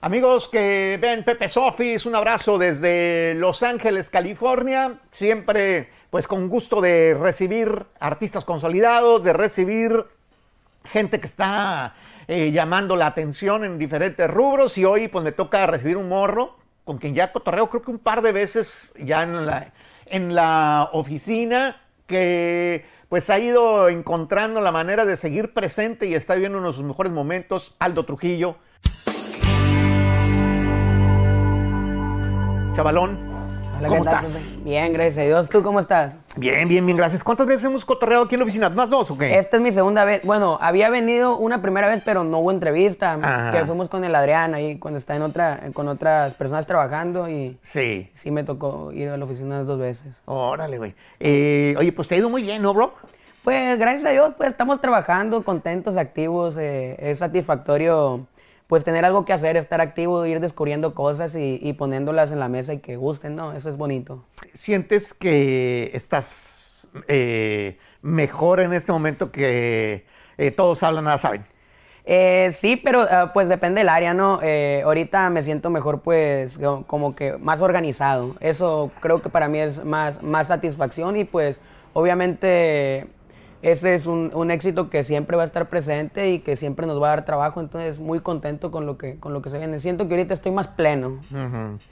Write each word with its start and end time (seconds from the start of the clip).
Amigos 0.00 0.48
que 0.48 0.96
ven 1.02 1.24
Pepe 1.24 1.48
Sofis, 1.48 2.06
un 2.06 2.14
abrazo 2.14 2.56
desde 2.56 3.34
Los 3.34 3.64
Ángeles, 3.64 4.10
California. 4.10 5.00
Siempre, 5.10 5.90
pues, 6.10 6.28
con 6.28 6.48
gusto 6.48 6.80
de 6.80 7.18
recibir 7.20 7.84
artistas 7.98 8.44
consolidados, 8.44 9.24
de 9.24 9.32
recibir 9.32 10.06
gente 10.84 11.18
que 11.18 11.26
está 11.26 11.96
eh, 12.28 12.52
llamando 12.52 12.94
la 12.94 13.08
atención 13.08 13.64
en 13.64 13.76
diferentes 13.76 14.30
rubros. 14.30 14.78
Y 14.78 14.84
hoy, 14.84 15.08
pues, 15.08 15.24
me 15.24 15.32
toca 15.32 15.66
recibir 15.66 15.96
un 15.96 16.08
morro 16.08 16.56
con 16.84 16.98
quien 16.98 17.16
ya 17.16 17.32
cotorreo, 17.32 17.68
creo 17.68 17.82
que 17.82 17.90
un 17.90 17.98
par 17.98 18.22
de 18.22 18.30
veces 18.30 18.94
ya 18.96 19.24
en 19.24 19.46
la, 19.46 19.72
en 20.06 20.32
la 20.32 20.90
oficina, 20.92 21.82
que 22.06 22.86
pues 23.08 23.28
ha 23.30 23.38
ido 23.40 23.88
encontrando 23.88 24.60
la 24.60 24.70
manera 24.70 25.04
de 25.04 25.16
seguir 25.16 25.52
presente 25.52 26.06
y 26.06 26.14
está 26.14 26.34
viviendo 26.34 26.58
uno 26.58 26.68
de 26.68 26.74
sus 26.74 26.84
mejores 26.84 27.10
momentos, 27.10 27.74
Aldo 27.80 28.04
Trujillo. 28.04 28.58
Chavalón, 32.78 33.18
Hola, 33.80 33.88
¿cómo 33.88 34.02
¿qué 34.04 34.08
tal, 34.08 34.20
estás? 34.24 34.60
Bien, 34.62 34.92
gracias 34.92 35.18
a 35.18 35.22
Dios. 35.22 35.48
¿Tú 35.48 35.64
cómo 35.64 35.80
estás? 35.80 36.14
Bien, 36.36 36.68
bien, 36.68 36.86
bien, 36.86 36.96
gracias. 36.96 37.24
¿Cuántas 37.24 37.44
veces 37.48 37.64
hemos 37.64 37.84
cotorreado 37.84 38.22
aquí 38.22 38.36
en 38.36 38.38
la 38.38 38.44
oficina? 38.44 38.70
¿Más 38.70 38.88
dos 38.88 39.10
o 39.10 39.18
qué? 39.18 39.36
Esta 39.36 39.56
es 39.56 39.62
mi 39.64 39.72
segunda 39.72 40.04
vez. 40.04 40.22
Bueno, 40.22 40.58
había 40.60 40.88
venido 40.88 41.36
una 41.38 41.60
primera 41.60 41.88
vez, 41.88 42.02
pero 42.04 42.22
no 42.22 42.38
hubo 42.38 42.52
entrevista. 42.52 43.14
Ajá. 43.20 43.50
Que 43.50 43.66
fuimos 43.66 43.88
con 43.88 44.04
el 44.04 44.14
Adrián 44.14 44.54
ahí 44.54 44.78
cuando 44.78 44.96
está 44.96 45.16
en 45.16 45.22
otra, 45.22 45.58
con 45.74 45.88
otras 45.88 46.34
personas 46.34 46.68
trabajando 46.68 47.28
y 47.28 47.58
Sí. 47.62 48.08
sí 48.14 48.30
me 48.30 48.44
tocó 48.44 48.92
ir 48.92 49.08
a 49.08 49.16
la 49.16 49.24
oficina 49.24 49.64
dos 49.64 49.80
veces. 49.80 50.14
Órale, 50.26 50.78
güey. 50.78 50.94
Eh, 51.18 51.74
oye, 51.80 51.90
pues 51.90 52.06
te 52.06 52.14
ha 52.14 52.18
ido 52.18 52.30
muy 52.30 52.42
bien, 52.42 52.62
¿no, 52.62 52.72
bro? 52.72 52.94
Pues 53.42 53.76
gracias 53.76 54.04
a 54.04 54.10
Dios, 54.10 54.34
pues 54.36 54.50
estamos 54.50 54.80
trabajando, 54.80 55.42
contentos, 55.42 55.96
activos. 55.96 56.54
eh, 56.56 56.94
es 57.00 57.18
satisfactorio, 57.18 58.28
pues 58.68 58.84
tener 58.84 59.04
algo 59.04 59.24
que 59.24 59.32
hacer, 59.32 59.56
estar 59.56 59.80
activo, 59.80 60.24
ir 60.26 60.40
descubriendo 60.40 60.94
cosas 60.94 61.34
y, 61.34 61.58
y 61.62 61.72
poniéndolas 61.72 62.30
en 62.32 62.38
la 62.38 62.48
mesa 62.48 62.74
y 62.74 62.78
que 62.78 62.96
gusten, 62.96 63.34
¿no? 63.34 63.52
Eso 63.54 63.70
es 63.70 63.76
bonito. 63.76 64.24
¿Sientes 64.54 65.14
que 65.14 65.90
estás 65.94 66.88
eh, 67.08 67.78
mejor 68.02 68.60
en 68.60 68.72
este 68.74 68.92
momento 68.92 69.32
que 69.32 70.04
eh, 70.36 70.50
todos 70.52 70.82
hablan, 70.82 71.04
nada 71.04 71.18
saben? 71.18 71.44
Eh, 72.04 72.52
sí, 72.54 72.76
pero 72.76 73.02
ah, 73.10 73.32
pues 73.34 73.48
depende 73.48 73.80
del 73.80 73.88
área, 73.90 74.14
¿no? 74.14 74.40
Eh, 74.42 74.82
ahorita 74.84 75.28
me 75.30 75.42
siento 75.42 75.68
mejor, 75.70 76.00
pues, 76.00 76.56
co- 76.58 76.84
como 76.86 77.14
que 77.14 77.36
más 77.38 77.60
organizado. 77.60 78.36
Eso 78.40 78.90
creo 79.00 79.20
que 79.20 79.28
para 79.28 79.48
mí 79.48 79.58
es 79.58 79.84
más, 79.84 80.22
más 80.22 80.46
satisfacción 80.48 81.16
y 81.16 81.24
pues, 81.24 81.60
obviamente, 81.92 83.08
ese 83.62 83.94
es 83.94 84.06
un, 84.06 84.30
un 84.34 84.50
éxito 84.50 84.90
que 84.90 85.02
siempre 85.02 85.36
va 85.36 85.42
a 85.42 85.46
estar 85.46 85.68
presente 85.68 86.30
y 86.30 86.40
que 86.40 86.56
siempre 86.56 86.86
nos 86.86 87.02
va 87.02 87.08
a 87.08 87.16
dar 87.16 87.24
trabajo. 87.24 87.60
Entonces, 87.60 87.98
muy 87.98 88.20
contento 88.20 88.70
con 88.70 88.86
lo 88.86 88.98
que, 88.98 89.18
con 89.18 89.32
lo 89.32 89.42
que 89.42 89.50
se 89.50 89.58
viene. 89.58 89.80
Siento 89.80 90.06
que 90.08 90.14
ahorita 90.14 90.34
estoy 90.34 90.52
más 90.52 90.68
pleno, 90.68 91.20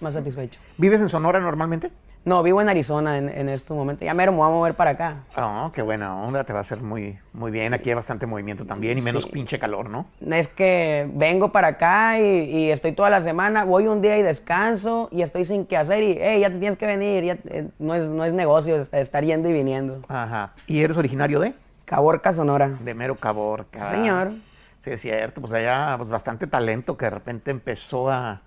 más 0.01 0.15
satisfecho. 0.15 0.61
¿Vives 0.79 1.01
en 1.01 1.09
Sonora 1.09 1.41
normalmente? 1.41 1.91
No, 2.27 2.43
vivo 2.43 2.61
en 2.61 2.69
Arizona 2.69 3.19
en, 3.19 3.29
en 3.29 3.49
estos 3.49 3.77
momentos. 3.77 4.05
Ya 4.05 4.13
mero 4.13 4.33
me 4.33 4.39
voy 4.39 4.49
a 4.49 4.51
mover 4.51 4.75
para 4.75 4.91
acá. 4.91 5.19
Oh, 5.37 5.71
qué 5.73 5.81
buena 5.81 6.13
onda, 6.21 6.43
te 6.43 6.53
va 6.53 6.59
a 6.59 6.63
hacer 6.63 6.81
muy, 6.81 7.17
muy 7.33 7.53
bien. 7.53 7.73
Aquí 7.73 7.89
hay 7.91 7.95
bastante 7.95 8.27
movimiento 8.27 8.67
también 8.67 8.99
y 8.99 9.01
menos 9.01 9.23
Sí. 9.23 9.31
pinche 9.31 9.61
calor, 9.61 9.89
¿no? 9.89 10.07
Es 10.29 10.49
que 10.49 11.09
vengo 11.15 11.53
para 11.53 11.69
acá 11.69 12.19
y, 12.19 12.25
y 12.51 12.71
estoy 12.73 12.91
toda 12.91 13.11
la 13.11 13.23
semana, 13.23 13.63
voy 13.65 13.87
un 13.87 14.03
día 14.03 14.19
y 14.19 14.23
descanso 14.23 15.09
y 15.13 15.23
estoy 15.23 15.45
sin 15.45 15.67
qué 15.67 15.77
hacer 15.77 16.03
y, 16.03 16.19
hey, 16.21 16.41
ya 16.41 16.51
te 16.51 16.59
tienes 16.59 16.77
que 16.77 16.87
venir, 16.87 17.23
ya, 17.23 17.39
eh, 17.45 17.69
no, 17.79 17.95
es, 17.95 18.03
no 18.09 18.25
es 18.25 18.33
negocio 18.33 18.75
est- 18.81 18.93
estar 18.93 19.23
yendo 19.25 19.49
y 19.49 19.53
viniendo. 19.53 20.03
Ajá. 20.09 20.53
¿Y 20.67 20.83
eres 20.83 20.97
originario 20.97 21.39
de? 21.39 21.55
Caborca, 21.85 22.33
Sonora. 22.33 22.71
De 22.81 22.93
Mero 22.93 23.15
Caborca. 23.15 23.89
Señor. 23.89 24.33
Sí, 24.81 24.91
es 24.91 25.01
cierto. 25.01 25.41
Pues 25.41 25.53
allá, 25.53 25.95
pues 25.97 26.11
bastante 26.11 26.49
talento 26.49 26.97
que 26.97 27.05
de 27.05 27.11
repente 27.11 27.53
empezó 27.53 28.11
a, 28.11 28.41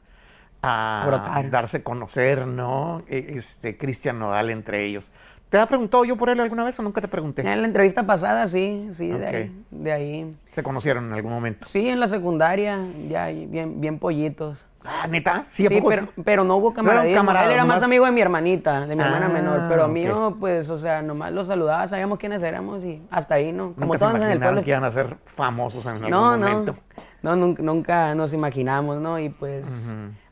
a 0.62 1.04
Brotar. 1.08 1.50
darse 1.50 1.78
a 1.78 1.84
conocer, 1.84 2.46
¿no? 2.48 3.04
E- 3.08 3.34
Este, 3.36 3.78
Cristian 3.78 4.20
Nodal 4.20 4.50
entre 4.50 4.86
ellos. 4.86 5.12
¿Te 5.50 5.58
ha 5.58 5.66
preguntado 5.66 6.06
yo 6.06 6.16
por 6.16 6.30
él 6.30 6.40
alguna 6.40 6.64
vez 6.64 6.78
o 6.80 6.84
nunca 6.84 7.02
te 7.02 7.08
pregunté? 7.08 7.42
En 7.42 7.62
la 7.62 7.68
entrevista 7.68 8.06
pasada, 8.06 8.48
sí, 8.48 8.90
sí, 8.94 9.08
de, 9.08 9.26
ahí, 9.28 9.64
de 9.72 9.92
ahí. 9.92 10.36
Se 10.52 10.62
conocieron 10.62 11.06
en 11.06 11.14
algún 11.14 11.32
momento. 11.32 11.68
Sí, 11.68 11.90
en 11.90 12.00
la 12.00 12.08
secundaria, 12.08 12.78
ya 13.10 13.24
ahí, 13.24 13.48
bien, 13.48 13.82
bien 13.82 13.98
pollitos. 13.98 14.64
Ah, 14.86 15.08
neta. 15.10 15.44
Sí, 15.50 15.66
¿a 15.66 15.70
Sí, 15.70 15.76
poco 15.78 15.90
pero, 15.90 16.02
sí? 16.04 16.22
pero 16.24 16.44
no 16.44 16.56
hubo 16.58 16.74
camaradismo. 16.74 17.18
camaradas, 17.20 17.48
Él 17.50 17.54
era 17.56 17.66
más 17.66 17.82
amigo 17.82 18.06
de 18.06 18.12
mi 18.12 18.22
hermanita, 18.22 18.86
de 18.86 18.96
mi 18.96 19.02
hermana 19.02 19.26
Ah, 19.26 19.30
menor. 19.34 19.62
Pero 19.68 19.86
a 19.86 19.88
mí, 19.88 20.08
ok. 20.08 20.10
no, 20.16 20.36
pues, 20.40 20.70
o 20.70 20.78
sea, 20.78 21.02
nomás 21.02 21.34
lo 21.34 21.44
saludaba, 21.44 21.86
sabíamos 21.88 22.20
quiénes 22.20 22.44
éramos 22.44 22.84
y 22.84 23.02
hasta 23.10 23.36
ahí, 23.36 23.52
¿no? 23.52 23.74
Nunca 23.76 23.98
se 23.98 24.06
todos 24.06 24.16
en 24.16 24.24
el 24.24 24.40
pueblo. 24.40 24.62
que 24.64 24.70
iban 24.70 24.84
a 24.84 24.92
ser 24.92 25.18
famosos 25.26 25.84
en 25.88 25.94
algún 25.94 26.12
No, 26.12 26.38
no, 26.38 26.48
momento. 26.48 26.76
no, 27.24 27.36
nunca, 27.36 27.64
nunca 27.64 28.16
nos 28.16 28.34
imaginamos, 28.34 29.02
¿no? 29.02 29.18
Y 29.20 29.30
pues 29.30 29.66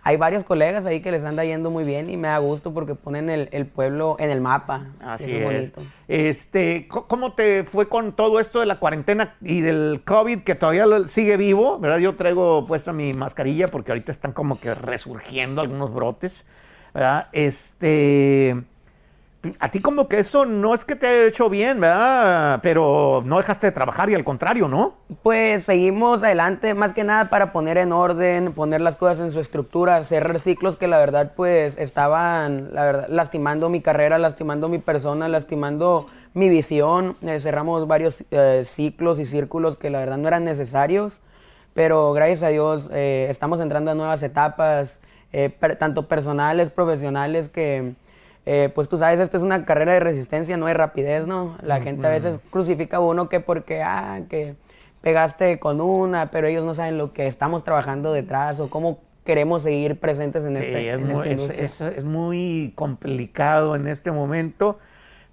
hay 0.07 0.15
varios 0.15 0.45
colegas 0.45 0.85
ahí 0.85 1.01
que 1.01 1.11
les 1.11 1.25
anda 1.25 1.43
yendo 1.43 1.69
muy 1.69 1.83
bien 1.83 2.09
y 2.09 2.15
me 2.15 2.29
da 2.29 2.37
gusto 2.37 2.73
porque 2.73 2.95
ponen 2.95 3.29
el, 3.29 3.49
el 3.51 3.65
pueblo 3.65 4.15
en 4.19 4.29
el 4.29 4.39
mapa. 4.39 4.85
Así 5.01 5.25
Eso 5.25 5.35
es. 5.35 5.43
bonito. 5.43 5.81
Este, 6.07 6.87
¿cómo 6.87 7.33
te 7.33 7.65
fue 7.65 7.89
con 7.89 8.13
todo 8.13 8.39
esto 8.39 8.61
de 8.61 8.67
la 8.67 8.79
cuarentena 8.79 9.35
y 9.41 9.59
del 9.59 10.03
COVID 10.05 10.43
que 10.43 10.55
todavía 10.55 10.85
sigue 11.07 11.35
vivo? 11.35 11.77
¿Verdad? 11.79 11.97
Yo 11.97 12.15
traigo 12.15 12.65
puesta 12.65 12.93
mi 12.93 13.11
mascarilla 13.13 13.67
porque 13.67 13.91
ahorita 13.91 14.13
están 14.13 14.31
como 14.31 14.61
que 14.61 14.73
resurgiendo 14.73 15.59
algunos 15.59 15.93
brotes, 15.93 16.45
¿verdad? 16.93 17.27
Este, 17.33 18.63
a 19.59 19.69
ti 19.69 19.79
como 19.79 20.07
que 20.07 20.19
eso 20.19 20.45
no 20.45 20.73
es 20.73 20.83
que 20.83 20.95
te 20.95 21.07
haya 21.07 21.27
hecho 21.27 21.49
bien, 21.49 21.79
¿verdad? 21.79 22.59
Pero 22.63 23.21
no 23.25 23.37
dejaste 23.37 23.67
de 23.67 23.71
trabajar 23.71 24.09
y 24.09 24.15
al 24.15 24.23
contrario, 24.23 24.67
¿no? 24.67 24.95
Pues 25.23 25.63
seguimos 25.63 26.23
adelante 26.23 26.73
más 26.73 26.93
que 26.93 27.03
nada 27.03 27.29
para 27.29 27.51
poner 27.51 27.77
en 27.77 27.91
orden, 27.91 28.53
poner 28.53 28.81
las 28.81 28.95
cosas 28.95 29.19
en 29.19 29.31
su 29.31 29.39
estructura, 29.39 30.03
cerrar 30.03 30.39
ciclos 30.39 30.75
que 30.75 30.87
la 30.87 30.97
verdad 30.97 31.33
pues 31.35 31.77
estaban 31.77 32.73
la 32.73 32.83
verdad, 32.83 33.07
lastimando 33.09 33.69
mi 33.69 33.81
carrera, 33.81 34.17
lastimando 34.17 34.69
mi 34.69 34.79
persona, 34.79 35.27
lastimando 35.27 36.07
mi 36.33 36.49
visión. 36.49 37.15
Eh, 37.21 37.39
cerramos 37.39 37.87
varios 37.87 38.23
eh, 38.31 38.63
ciclos 38.65 39.19
y 39.19 39.25
círculos 39.25 39.77
que 39.77 39.89
la 39.89 39.99
verdad 39.99 40.17
no 40.17 40.27
eran 40.27 40.45
necesarios, 40.45 41.13
pero 41.73 42.11
gracias 42.13 42.43
a 42.43 42.47
Dios 42.47 42.89
eh, 42.91 43.27
estamos 43.29 43.59
entrando 43.61 43.91
a 43.91 43.95
nuevas 43.95 44.23
etapas, 44.23 44.99
eh, 45.31 45.49
tanto 45.79 46.07
personales, 46.07 46.69
profesionales 46.69 47.49
que... 47.49 47.93
Eh, 48.49 48.69
pues 48.73 48.87
tú 48.87 48.97
sabes, 48.97 49.19
esto 49.19 49.35
es 49.35 49.43
una 49.43 49.65
carrera 49.65 49.91
de 49.91 49.99
resistencia, 49.99 50.55
no 50.55 50.67
de 50.67 50.73
rapidez, 50.73 51.27
¿no? 51.27 51.57
La 51.61 51.81
gente 51.81 52.07
a 52.07 52.09
veces 52.09 52.39
crucifica 52.49 52.95
a 52.95 52.99
uno 53.01 53.27
que 53.27 53.41
porque, 53.41 53.81
ah, 53.83 54.21
que 54.29 54.55
pegaste 55.01 55.59
con 55.59 55.81
una, 55.81 56.31
pero 56.31 56.47
ellos 56.47 56.63
no 56.63 56.73
saben 56.73 56.97
lo 56.97 57.11
que 57.11 57.27
estamos 57.27 57.65
trabajando 57.65 58.13
detrás 58.13 58.61
o 58.61 58.69
cómo 58.69 58.99
queremos 59.25 59.63
seguir 59.63 59.99
presentes 59.99 60.45
en, 60.45 60.55
Sí, 60.55 60.63
este, 60.63 60.93
es, 60.93 60.99
en 61.01 61.07
muy, 61.07 61.11
esta 61.13 61.25
es- 61.25 61.39
industria. 61.41 61.65
es- 61.89 61.97
es 61.97 62.03
muy 62.05 62.71
complicado 62.75 63.75
en 63.75 63.85
este 63.89 64.11
momento, 64.13 64.79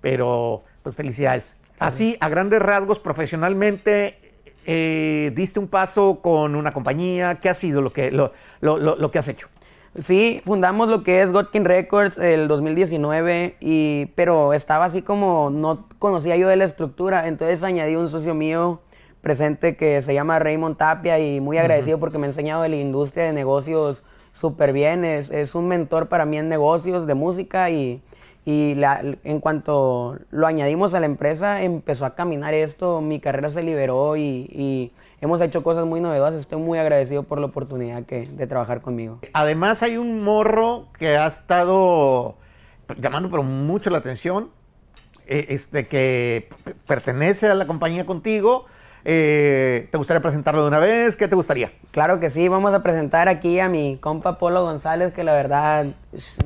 pero 0.00 0.64
pues 0.82 0.96
felicidades. 0.96 1.56
Así, 1.78 2.16
a 2.20 2.28
grandes 2.28 2.60
rasgos, 2.60 2.98
profesionalmente, 2.98 4.18
eh, 4.66 5.30
diste 5.36 5.60
un 5.60 5.68
paso 5.68 6.18
con 6.20 6.56
una 6.56 6.72
compañía. 6.72 7.36
¿Qué 7.36 7.48
ha 7.48 7.54
sido 7.54 7.80
lo 7.80 7.92
que, 7.92 8.10
lo, 8.10 8.32
lo- 8.60 8.78
lo- 8.78 8.96
lo 8.96 9.10
que 9.12 9.18
has 9.20 9.28
hecho? 9.28 9.48
Sí, 10.00 10.40
fundamos 10.44 10.88
lo 10.88 11.04
que 11.04 11.22
es 11.22 11.30
Godkin 11.30 11.64
Records 11.64 12.18
el 12.18 12.48
2019, 12.48 13.56
y, 13.60 14.06
pero 14.16 14.52
estaba 14.52 14.86
así 14.86 15.02
como 15.02 15.50
no 15.50 15.86
conocía 16.00 16.36
yo 16.36 16.48
de 16.48 16.56
la 16.56 16.64
estructura, 16.64 17.28
entonces 17.28 17.62
añadí 17.62 17.94
un 17.94 18.08
socio 18.10 18.34
mío 18.34 18.80
presente 19.20 19.76
que 19.76 20.02
se 20.02 20.12
llama 20.12 20.40
Raymond 20.40 20.76
Tapia 20.76 21.20
y 21.20 21.40
muy 21.40 21.58
agradecido 21.58 22.00
porque 22.00 22.18
me 22.18 22.26
ha 22.26 22.30
enseñado 22.30 22.62
de 22.62 22.70
la 22.70 22.76
industria 22.76 23.24
de 23.26 23.32
negocios 23.32 24.02
súper 24.32 24.72
bien, 24.72 25.04
es, 25.04 25.30
es 25.30 25.54
un 25.54 25.68
mentor 25.68 26.08
para 26.08 26.24
mí 26.26 26.38
en 26.38 26.48
negocios 26.48 27.06
de 27.06 27.14
música 27.14 27.70
y, 27.70 28.02
y 28.44 28.74
la- 28.74 29.00
en 29.22 29.38
cuanto 29.38 30.18
lo 30.32 30.48
añadimos 30.48 30.92
a 30.94 31.00
la 31.00 31.06
empresa 31.06 31.62
empezó 31.62 32.04
a 32.04 32.16
caminar 32.16 32.52
esto, 32.52 33.00
mi 33.00 33.20
carrera 33.20 33.48
se 33.48 33.62
liberó 33.62 34.16
y, 34.16 34.22
y 34.52 34.92
hemos 35.24 35.40
hecho 35.40 35.62
cosas 35.62 35.86
muy 35.86 36.02
novedosas, 36.02 36.40
estoy 36.40 36.60
muy 36.60 36.78
agradecido 36.78 37.22
por 37.22 37.38
la 37.38 37.46
oportunidad 37.46 38.02
de 38.02 38.46
trabajar 38.46 38.82
conmigo. 38.82 39.20
Además, 39.32 39.82
hay 39.82 39.96
un 39.96 40.22
morro 40.22 40.88
que 40.98 41.16
ha 41.16 41.26
estado 41.26 42.36
llamando 42.98 43.30
mucho 43.42 43.88
la 43.88 43.98
atención, 43.98 44.50
eh, 45.26 45.46
este, 45.48 45.86
que 45.86 46.50
pertenece 46.86 47.46
a 47.46 47.54
la 47.54 47.66
compañía 47.66 48.04
contigo. 48.04 48.66
Eh, 49.06 49.88
¿Te 49.92 49.98
gustaría 49.98 50.22
presentarlo 50.22 50.62
de 50.62 50.68
una 50.68 50.78
vez? 50.78 51.14
¿Qué 51.16 51.28
te 51.28 51.36
gustaría? 51.36 51.72
Claro 51.90 52.20
que 52.20 52.30
sí, 52.30 52.48
vamos 52.48 52.72
a 52.72 52.82
presentar 52.82 53.28
aquí 53.28 53.60
a 53.60 53.68
mi 53.68 53.98
compa 53.98 54.38
Polo 54.38 54.62
González, 54.62 55.12
que 55.12 55.22
la 55.24 55.34
verdad 55.34 55.86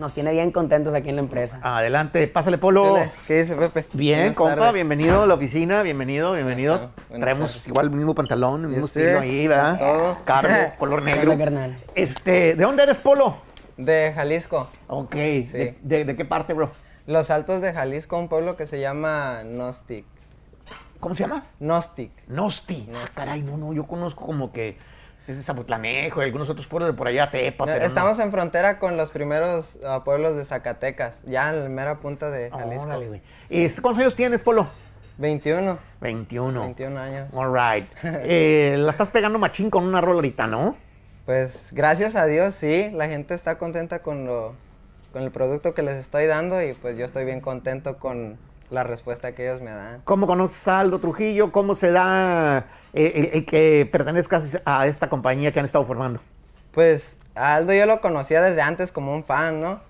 nos 0.00 0.12
tiene 0.12 0.32
bien 0.32 0.50
contentos 0.50 0.92
aquí 0.92 1.08
en 1.10 1.16
la 1.16 1.22
empresa. 1.22 1.60
Adelante, 1.62 2.26
pásale, 2.26 2.58
Polo. 2.58 2.98
¿Qué 3.28 3.42
dice 3.42 3.54
Pepe? 3.54 3.84
Bien, 3.92 4.18
Buenas 4.18 4.36
compa, 4.36 4.54
tardes. 4.56 4.74
bienvenido 4.74 5.22
a 5.22 5.26
la 5.26 5.34
oficina, 5.34 5.82
bienvenido, 5.82 6.32
bienvenido. 6.32 6.90
buenas 7.08 7.20
Traemos 7.24 7.50
tardes. 7.52 7.68
igual 7.68 7.86
el 7.86 7.92
mismo 7.92 8.14
pantalón, 8.16 8.62
el 8.62 8.68
mismo 8.70 8.84
usted? 8.86 9.02
estilo 9.02 9.20
ahí, 9.20 9.46
¿verdad? 9.46 9.78
Todo. 9.78 10.18
Cargo, 10.24 10.72
color 10.78 11.02
negro. 11.02 11.36
Este, 11.94 12.56
¿de 12.56 12.64
dónde 12.64 12.82
eres, 12.82 12.98
Polo? 12.98 13.36
De 13.76 14.12
Jalisco. 14.16 14.68
Ok, 14.88 15.14
¿de, 15.14 15.76
de- 15.80 16.04
de 16.04 16.16
qué 16.16 16.24
parte, 16.24 16.54
bro? 16.54 16.72
Los 17.06 17.30
Altos 17.30 17.62
de 17.62 17.72
Jalisco, 17.72 18.18
un 18.18 18.28
pueblo 18.28 18.56
que 18.56 18.66
se 18.66 18.80
llama 18.80 19.42
Nostik. 19.44 20.04
¿Cómo 21.00 21.14
se 21.14 21.22
llama? 21.22 21.46
Nostik. 21.60 22.10
Nosti. 22.26 22.88
Ah, 22.94 23.08
caray, 23.14 23.42
no, 23.42 23.56
no, 23.56 23.72
yo 23.72 23.86
conozco 23.86 24.24
como 24.24 24.52
que 24.52 24.76
Es 25.26 25.44
Zapotlanejo 25.44 26.20
y 26.22 26.24
algunos 26.24 26.48
otros 26.48 26.66
pueblos 26.66 26.90
de 26.90 26.96
por 26.96 27.06
allá, 27.06 27.30
Tepa, 27.30 27.66
pero 27.66 27.80
no. 27.80 27.86
Estamos 27.86 28.18
en 28.18 28.32
frontera 28.32 28.78
con 28.78 28.96
los 28.96 29.10
primeros 29.10 29.78
ah, 29.86 30.02
pueblos 30.04 30.36
de 30.36 30.44
Zacatecas, 30.44 31.20
ya 31.24 31.50
en 31.50 31.64
la 31.64 31.68
mera 31.68 32.00
punta 32.00 32.30
de 32.30 32.50
Jalisco. 32.50 32.84
Órale, 32.84 33.08
güey. 33.08 33.22
Este, 33.48 33.80
¿Cuántos 33.80 34.00
años 34.00 34.14
tienes, 34.14 34.42
Polo? 34.42 34.68
21, 35.18 35.78
21. 36.00 36.60
21 36.60 36.98
años. 36.98 37.28
All 37.32 37.52
right. 37.52 37.88
Eh, 38.24 38.76
la 38.78 38.90
estás 38.90 39.08
pegando 39.08 39.38
machín 39.38 39.70
con 39.70 39.84
una 39.84 40.00
rola 40.00 40.16
ahorita, 40.16 40.46
¿no? 40.46 40.76
Pues 41.26 41.68
gracias 41.72 42.16
a 42.16 42.24
Dios, 42.24 42.54
sí, 42.54 42.90
la 42.92 43.06
gente 43.06 43.34
está 43.34 43.58
contenta 43.58 44.00
con, 44.00 44.24
lo, 44.24 44.54
con 45.12 45.22
el 45.22 45.30
producto 45.30 45.74
que 45.74 45.82
les 45.82 45.96
estoy 45.96 46.24
dando 46.26 46.62
y 46.62 46.72
pues 46.72 46.96
yo 46.96 47.04
estoy 47.04 47.26
bien 47.26 47.42
contento 47.42 47.98
con 47.98 48.38
la 48.70 48.84
respuesta 48.84 49.32
que 49.32 49.48
ellos 49.48 49.62
me 49.62 49.70
dan. 49.70 50.02
¿Cómo 50.04 50.26
conoces 50.26 50.66
a 50.68 50.80
Aldo 50.80 50.98
Trujillo? 50.98 51.52
¿Cómo 51.52 51.74
se 51.74 51.90
da 51.90 52.66
eh, 52.92 53.12
el, 53.14 53.30
el 53.32 53.46
que 53.46 53.88
pertenezcas 53.90 54.60
a 54.64 54.86
esta 54.86 55.08
compañía 55.08 55.52
que 55.52 55.58
han 55.58 55.64
estado 55.64 55.84
formando? 55.84 56.20
Pues 56.72 57.16
a 57.34 57.54
Aldo 57.56 57.72
yo 57.72 57.86
lo 57.86 58.00
conocía 58.00 58.42
desde 58.42 58.60
antes 58.60 58.92
como 58.92 59.14
un 59.14 59.24
fan, 59.24 59.60
¿no? 59.60 59.80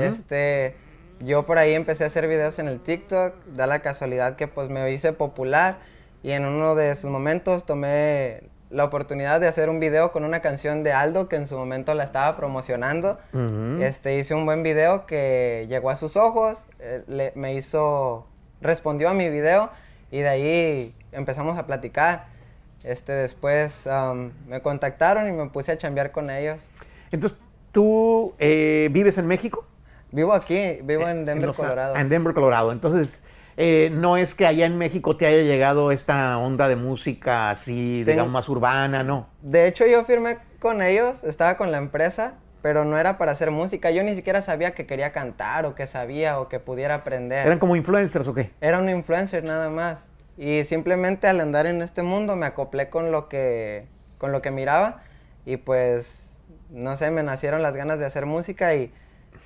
Este, 0.00 0.76
yo 1.20 1.44
por 1.44 1.58
ahí 1.58 1.74
empecé 1.74 2.04
a 2.04 2.06
hacer 2.06 2.26
videos 2.26 2.58
en 2.58 2.68
el 2.68 2.80
TikTok, 2.80 3.34
da 3.54 3.66
la 3.66 3.80
casualidad 3.80 4.36
que 4.36 4.48
pues 4.48 4.70
me 4.70 4.90
hice 4.92 5.12
popular 5.12 5.76
y 6.22 6.30
en 6.30 6.46
uno 6.46 6.74
de 6.74 6.92
esos 6.92 7.10
momentos 7.10 7.66
tomé 7.66 8.44
la 8.70 8.84
oportunidad 8.84 9.40
de 9.40 9.48
hacer 9.48 9.68
un 9.70 9.80
video 9.80 10.12
con 10.12 10.24
una 10.24 10.40
canción 10.40 10.82
de 10.82 10.92
Aldo 10.92 11.28
que 11.28 11.36
en 11.36 11.46
su 11.48 11.56
momento 11.56 11.94
la 11.94 12.04
estaba 12.04 12.36
promocionando. 12.36 13.18
Este 13.82 14.18
hice 14.18 14.34
un 14.34 14.44
buen 14.44 14.62
video 14.62 15.06
que 15.06 15.66
llegó 15.68 15.90
a 15.90 15.96
sus 15.96 16.16
ojos, 16.16 16.58
eh, 16.78 17.02
le- 17.06 17.32
me 17.34 17.54
hizo 17.54 18.26
respondió 18.60 19.08
a 19.08 19.14
mi 19.14 19.28
video 19.30 19.70
y 20.10 20.18
de 20.20 20.28
ahí 20.28 20.94
empezamos 21.12 21.56
a 21.58 21.66
platicar. 21.66 22.26
Este 22.84 23.12
después 23.12 23.86
am, 23.86 24.32
me 24.46 24.60
contactaron 24.62 25.28
y 25.28 25.32
me 25.32 25.46
puse 25.46 25.72
a 25.72 25.78
chambear 25.78 26.12
con 26.12 26.28
ellos. 26.30 26.58
Entonces, 27.10 27.38
¿tú 27.72 28.34
eh, 28.38 28.88
vives 28.92 29.16
en 29.18 29.26
México? 29.26 29.64
Vivo 30.10 30.32
aquí, 30.32 30.78
vivo 30.82 31.08
en 31.08 31.24
Denver, 31.24 31.48
Los- 31.48 31.56
Colorado. 31.56 31.96
En 31.96 32.08
Denver, 32.08 32.34
Colorado. 32.34 32.72
Entonces, 32.72 33.22
eh, 33.60 33.90
no 33.92 34.16
es 34.16 34.36
que 34.36 34.46
allá 34.46 34.66
en 34.66 34.78
México 34.78 35.16
te 35.16 35.26
haya 35.26 35.42
llegado 35.42 35.90
esta 35.90 36.38
onda 36.38 36.68
de 36.68 36.76
música 36.76 37.50
así, 37.50 38.02
Ten- 38.06 38.14
digamos, 38.14 38.32
más 38.32 38.48
urbana, 38.48 39.02
¿no? 39.02 39.26
De 39.42 39.66
hecho, 39.66 39.84
yo 39.84 40.04
firmé 40.04 40.38
con 40.60 40.80
ellos, 40.80 41.24
estaba 41.24 41.56
con 41.56 41.72
la 41.72 41.78
empresa, 41.78 42.34
pero 42.62 42.84
no 42.84 42.96
era 42.98 43.18
para 43.18 43.32
hacer 43.32 43.50
música. 43.50 43.90
Yo 43.90 44.04
ni 44.04 44.14
siquiera 44.14 44.42
sabía 44.42 44.72
que 44.74 44.86
quería 44.86 45.10
cantar 45.12 45.66
o 45.66 45.74
que 45.74 45.86
sabía 45.88 46.38
o 46.38 46.48
que 46.48 46.60
pudiera 46.60 46.94
aprender. 46.94 47.44
¿Eran 47.46 47.58
como 47.58 47.74
influencers 47.74 48.28
o 48.28 48.34
qué? 48.34 48.52
Era 48.60 48.78
un 48.78 48.88
influencer 48.88 49.42
nada 49.42 49.70
más. 49.70 49.98
Y 50.36 50.62
simplemente 50.62 51.26
al 51.26 51.40
andar 51.40 51.66
en 51.66 51.82
este 51.82 52.02
mundo 52.02 52.36
me 52.36 52.46
acoplé 52.46 52.88
con 52.90 53.10
lo 53.10 53.28
que, 53.28 53.86
con 54.18 54.30
lo 54.30 54.40
que 54.40 54.52
miraba 54.52 55.02
y 55.44 55.56
pues, 55.56 56.30
no 56.70 56.96
sé, 56.96 57.10
me 57.10 57.24
nacieron 57.24 57.60
las 57.60 57.74
ganas 57.74 57.98
de 57.98 58.06
hacer 58.06 58.24
música 58.24 58.72
y 58.76 58.92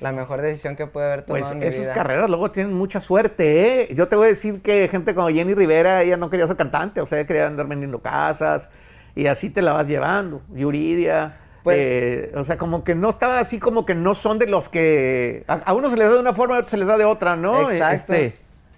la 0.01 0.13
mejor 0.13 0.41
decisión 0.43 0.75
que 0.77 0.87
pude 0.87 1.05
haber 1.05 1.23
tomado 1.23 1.43
Pues 1.45 1.53
en 1.53 1.59
mi 1.61 1.67
esas 1.67 1.83
vida. 1.83 1.95
carreras 1.95 2.29
luego 2.31 2.51
tienen 2.51 2.73
mucha 2.75 3.01
suerte, 3.01 3.83
¿eh? 3.83 3.95
Yo 3.95 4.09
te 4.09 4.17
voy 4.17 4.27
a 4.27 4.29
decir 4.29 4.63
que 4.63 4.89
gente 4.89 5.15
como 5.15 5.29
Jenny 5.29 5.55
Rivera, 5.55 6.03
ella 6.03 6.17
no 6.17 6.29
quería 6.31 6.47
ser 6.47 6.57
cantante, 6.57 7.01
o 7.01 7.07
sea, 7.07 7.19
ella 7.19 7.27
quería 7.27 7.47
andar 7.47 7.67
vendiendo 7.69 8.01
casas 8.01 8.71
y 9.15 9.27
así 9.27 9.51
te 9.51 9.63
la 9.63 9.73
vas 9.73 9.87
llevando. 9.87 10.43
Yuridia, 10.53 11.37
Pues- 11.63 11.77
eh, 11.79 12.33
o 12.37 12.43
sea, 12.45 12.57
como 12.59 12.83
que 12.83 12.95
no 12.97 13.09
estaba 13.11 13.39
así, 13.39 13.59
como 13.61 13.87
que 13.87 13.95
no 13.95 14.15
son 14.15 14.39
de 14.41 14.47
los 14.49 14.69
que... 14.69 15.45
A, 15.47 15.55
a 15.55 15.73
uno 15.75 15.89
se 15.91 15.97
les 15.97 16.09
da 16.09 16.15
de 16.15 16.21
una 16.21 16.35
forma, 16.35 16.57
a 16.57 16.59
otro 16.59 16.71
se 16.71 16.77
les 16.77 16.89
da 16.89 16.97
de 16.99 17.05
otra, 17.05 17.37
¿no? 17.37 17.71
Exacto. 17.71 18.15
Este, 18.15 18.35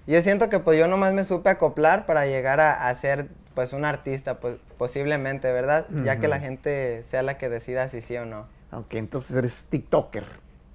Yo 0.07 0.21
siento 0.21 0.51
que 0.51 0.59
pues 0.59 0.79
yo 0.79 0.87
nomás 0.87 1.15
me 1.15 1.25
supe 1.25 1.49
acoplar 1.49 2.05
para 2.05 2.27
llegar 2.27 2.61
a, 2.61 2.89
a 2.89 2.95
ser 2.95 3.29
pues 3.55 3.73
un 3.73 3.85
artista, 3.87 4.41
pues 4.41 4.57
posiblemente, 4.77 5.51
¿verdad? 5.53 5.87
Ya 6.05 6.19
que 6.19 6.29
la 6.29 6.41
gente 6.41 7.05
sea 7.11 7.23
la 7.23 7.39
que 7.39 7.49
decida 7.49 7.89
si 7.89 8.03
sí 8.03 8.17
o 8.17 8.27
no. 8.27 8.47
ok, 8.73 8.95
entonces 8.95 9.35
eres 9.37 9.67
TikToker 9.71 10.25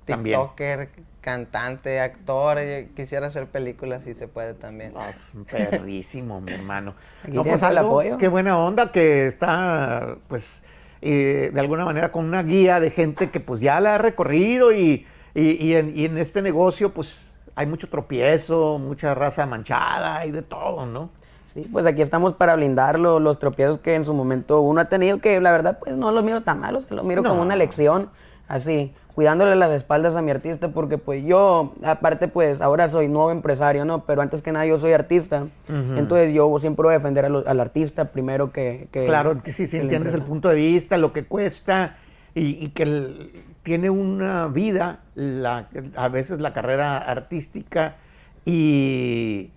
también. 0.09 0.39
TikToker, 0.39 0.89
cantante, 1.21 1.99
actor, 1.99 2.57
eh, 2.59 2.89
quisiera 2.95 3.27
hacer 3.27 3.47
películas 3.47 4.03
si 4.03 4.13
se 4.13 4.27
puede 4.27 4.53
también. 4.53 4.93
Es 5.09 5.17
un 5.33 5.45
perrísimo, 5.45 6.41
mi 6.41 6.51
hermano. 6.53 6.95
No, 7.27 7.43
pues 7.43 7.43
tienes 7.43 7.61
el 7.63 7.77
algo, 7.77 7.91
apoyo. 7.91 8.17
qué 8.17 8.27
buena 8.27 8.57
onda 8.57 8.91
que 8.91 9.27
está, 9.27 10.17
pues, 10.27 10.63
eh, 11.01 11.51
de 11.53 11.59
alguna 11.59 11.85
manera 11.85 12.11
con 12.11 12.25
una 12.25 12.43
guía 12.43 12.79
de 12.79 12.91
gente 12.91 13.29
que 13.29 13.39
pues 13.39 13.59
ya 13.61 13.79
la 13.79 13.95
ha 13.95 13.97
recorrido 13.97 14.73
y, 14.73 15.05
y- 15.33 15.65
y 15.65 15.75
en, 15.75 15.97
y 15.97 16.05
en 16.05 16.17
este 16.17 16.41
negocio 16.41 16.93
pues 16.93 17.35
hay 17.55 17.65
mucho 17.67 17.87
tropiezo, 17.89 18.79
mucha 18.79 19.13
raza 19.15 19.45
manchada 19.45 20.25
y 20.25 20.31
de 20.31 20.41
todo, 20.41 20.85
¿no? 20.85 21.09
Sí, 21.53 21.67
pues 21.71 21.85
aquí 21.85 22.01
estamos 22.01 22.33
para 22.33 22.55
blindarlo, 22.55 23.19
los 23.19 23.39
tropiezos 23.39 23.79
que 23.79 23.95
en 23.95 24.05
su 24.05 24.13
momento 24.13 24.61
uno 24.61 24.81
ha 24.81 24.85
tenido, 24.85 25.19
que 25.19 25.39
la 25.41 25.51
verdad 25.51 25.79
pues 25.79 25.95
no 25.95 26.11
los 26.11 26.23
miro 26.23 26.43
tan 26.43 26.59
malos, 26.59 26.89
los 26.91 27.05
miro 27.05 27.23
como 27.23 27.41
una 27.41 27.55
lección, 27.55 28.09
así, 28.47 28.93
cuidándole 29.19 29.53
las 29.57 29.71
espaldas 29.71 30.15
a 30.15 30.21
mi 30.21 30.31
artista, 30.31 30.69
porque 30.69 30.97
pues 30.97 31.25
yo, 31.25 31.73
aparte 31.83 32.29
pues 32.29 32.61
ahora 32.61 32.87
soy 32.87 33.09
nuevo 33.09 33.31
empresario, 33.31 33.83
¿no? 33.83 34.05
Pero 34.05 34.21
antes 34.21 34.41
que 34.41 34.53
nada 34.53 34.65
yo 34.65 34.77
soy 34.77 34.93
artista, 34.93 35.47
entonces 35.67 36.33
yo 36.33 36.57
siempre 36.57 36.83
voy 36.83 36.93
a 36.93 36.99
defender 36.99 37.25
a 37.25 37.29
lo- 37.29 37.45
al 37.45 37.59
artista 37.59 38.05
primero 38.13 38.53
que... 38.53 38.87
que 38.93 39.05
Claro, 39.05 39.35
sí, 39.43 39.51
sí, 39.51 39.67
que 39.67 39.75
la 39.79 39.83
entiendes 39.83 40.13
el 40.13 40.21
punto 40.21 40.47
de 40.47 40.55
vista, 40.55 40.97
lo 40.97 41.11
que 41.11 41.25
cuesta 41.25 41.97
y, 42.33 42.63
y 42.63 42.69
que 42.69 42.83
el- 42.83 43.43
tiene 43.63 43.89
una 43.89 44.47
vida, 44.47 44.99
la- 45.15 45.67
a 45.97 46.07
veces 46.07 46.39
la 46.39 46.53
carrera 46.53 46.97
artística 46.99 47.97
y, 48.45 49.49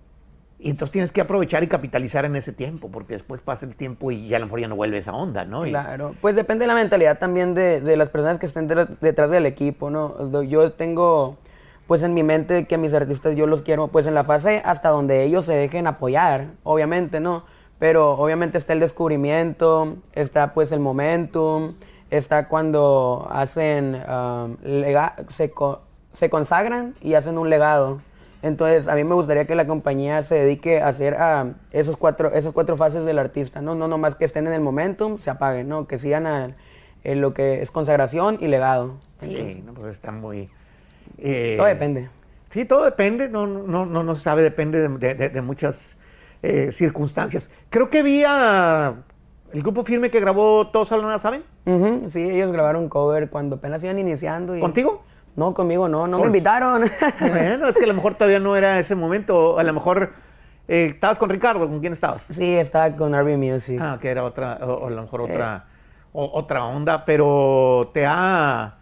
y 0.65 0.69
entonces 0.69 0.93
tienes 0.93 1.11
que 1.11 1.19
aprovechar 1.21 1.61
y 1.63 1.67
capitalizar 1.67 2.23
en 2.23 2.35
ese 2.37 2.53
tiempo, 2.53 2.89
porque 2.89 3.13
después 3.13 3.41
pasa 3.41 3.65
el 3.65 3.75
tiempo 3.75 4.11
y 4.11 4.27
ya 4.29 4.37
a 4.37 4.39
lo 4.39 4.45
mejor 4.45 4.61
ya 4.61 4.67
no 4.69 4.75
vuelve 4.77 4.97
esa 4.97 5.13
onda, 5.13 5.43
¿no? 5.43 5.63
Claro, 5.63 6.15
pues 6.21 6.35
depende 6.37 6.63
de 6.63 6.67
la 6.67 6.75
mentalidad 6.75 7.19
también 7.19 7.53
de, 7.53 7.81
de 7.81 7.97
las 7.97 8.07
personas 8.09 8.37
que 8.39 8.45
estén 8.45 8.67
detrás- 8.69 8.87
detrás 9.01 9.29
del 9.29 9.45
equipo, 9.45 9.89
¿no? 9.89 10.41
Yo 10.43 10.71
tengo, 10.71 11.35
pues 11.85 12.01
en 12.03 12.13
mi 12.13 12.23
mente 12.23 12.65
que 12.65 12.77
mis 12.77 12.93
artistas 12.93 13.35
yo 13.35 13.45
los 13.45 13.61
quiero, 13.61 13.89
pues 13.89 14.07
en 14.07 14.13
la 14.13 14.23
fase 14.23 14.61
hasta 14.63 14.87
donde 14.89 15.23
ellos 15.23 15.45
se 15.45 15.53
dejen 15.53 15.85
apoyar, 15.85 16.47
obviamente, 16.63 17.19
¿no? 17.19 17.43
Pero 17.77 18.11
obviamente 18.13 18.57
está 18.57 18.71
el 18.71 18.79
descubrimiento, 18.79 19.97
está 20.13 20.53
pues 20.53 20.71
el 20.71 20.79
momentum, 20.79 21.73
está 22.09 22.47
cuando 22.47 23.27
hacen, 23.31 24.01
um, 24.07 24.55
se, 25.29 25.51
co- 25.51 25.81
se 26.13 26.29
consagran 26.29 26.95
y 27.01 27.15
hacen 27.15 27.37
un 27.37 27.49
legado. 27.49 27.99
Entonces, 28.43 28.87
a 28.89 28.95
mí 28.95 29.03
me 29.05 29.15
gustaría 29.15 29.45
que 29.45 29.55
la 29.55 29.65
compañía 29.65 30.21
se 30.21 30.35
dedique 30.35 30.81
a 30.81 30.89
hacer 30.89 31.15
a 31.15 31.53
esos 31.71 31.95
cuatro, 31.97 32.31
esas 32.33 32.51
cuatro 32.51 32.75
fases 32.77 33.05
del 33.05 33.17
artista, 33.17 33.61
¿no? 33.61 33.73
No 33.73 33.87
nomás 33.87 34.15
que 34.15 34.25
estén 34.25 34.45
en 34.47 34.53
el 34.53 34.61
momentum, 34.61 35.17
se 35.17 35.29
apaguen, 35.29 35.69
¿no? 35.69 35.87
Que 35.87 35.97
sigan 35.97 36.27
a- 36.27 36.55
en 37.05 37.21
lo 37.21 37.33
que 37.33 37.61
es 37.61 37.71
consagración 37.71 38.37
y 38.41 38.47
legado. 38.47 38.95
Sí, 39.21 39.63
no, 39.65 39.73
pues 39.73 39.93
está 39.95 40.11
muy... 40.11 40.49
eh, 41.17 41.55
Todo 41.57 41.67
depende. 41.67 42.09
Sí, 42.49 42.65
todo 42.65 42.83
depende, 42.83 43.29
no, 43.29 43.47
no, 43.47 43.85
no, 43.85 44.03
no 44.03 44.13
se 44.15 44.21
sabe, 44.21 44.43
depende 44.43 44.79
de, 44.81 44.89
de- 44.89 45.15
de- 45.15 45.29
de 45.29 45.41
muchas 45.41 45.97
eh, 46.41 46.71
circunstancias. 46.71 47.49
Creo 47.69 47.89
que 47.89 48.03
vi 48.03 48.23
a 48.27 48.93
el 49.53 49.61
grupo 49.61 49.83
firme 49.85 50.09
que 50.11 50.19
grabó 50.19 50.67
Todos 50.67 50.91
a 50.91 50.97
la 50.97 51.17
¿saben? 51.17 51.43
Ujú, 51.65 52.09
sí, 52.09 52.21
ellos 52.21 52.51
grabaron 52.51 52.89
cover 52.89 53.29
cuando 53.29 53.55
apenas 53.55 53.81
iban 53.83 53.99
iniciando. 53.99 54.57
Y... 54.57 54.59
¿Contigo? 54.59 55.01
No, 55.35 55.53
conmigo 55.53 55.87
no, 55.87 56.05
no 56.07 56.19
me 56.19 56.25
invitaron. 56.27 56.83
Bueno, 57.19 57.67
es 57.67 57.73
que 57.73 57.83
a 57.83 57.87
lo 57.87 57.93
mejor 57.93 58.13
todavía 58.15 58.39
no 58.39 58.55
era 58.55 58.77
ese 58.79 58.95
momento, 58.95 59.57
a 59.59 59.63
lo 59.63 59.73
mejor 59.73 60.13
eh, 60.67 60.87
estabas 60.93 61.17
con 61.17 61.29
Ricardo, 61.29 61.67
¿con 61.67 61.79
quién 61.79 61.93
estabas? 61.93 62.23
sí, 62.23 62.53
estaba 62.55 62.95
con 62.95 63.13
RB 63.13 63.37
Music. 63.37 63.79
Ah, 63.81 63.97
que 63.99 64.09
era 64.09 64.23
otra, 64.23 64.59
o, 64.61 64.65
o 64.73 64.87
a 64.87 64.91
lo 64.91 65.01
mejor 65.01 65.21
Eh. 65.21 65.23
otra, 65.33 65.65
o- 66.13 66.29
otra 66.33 66.65
onda, 66.65 67.03
pero 67.05 67.89
te 67.93 68.05
ha, 68.07 68.75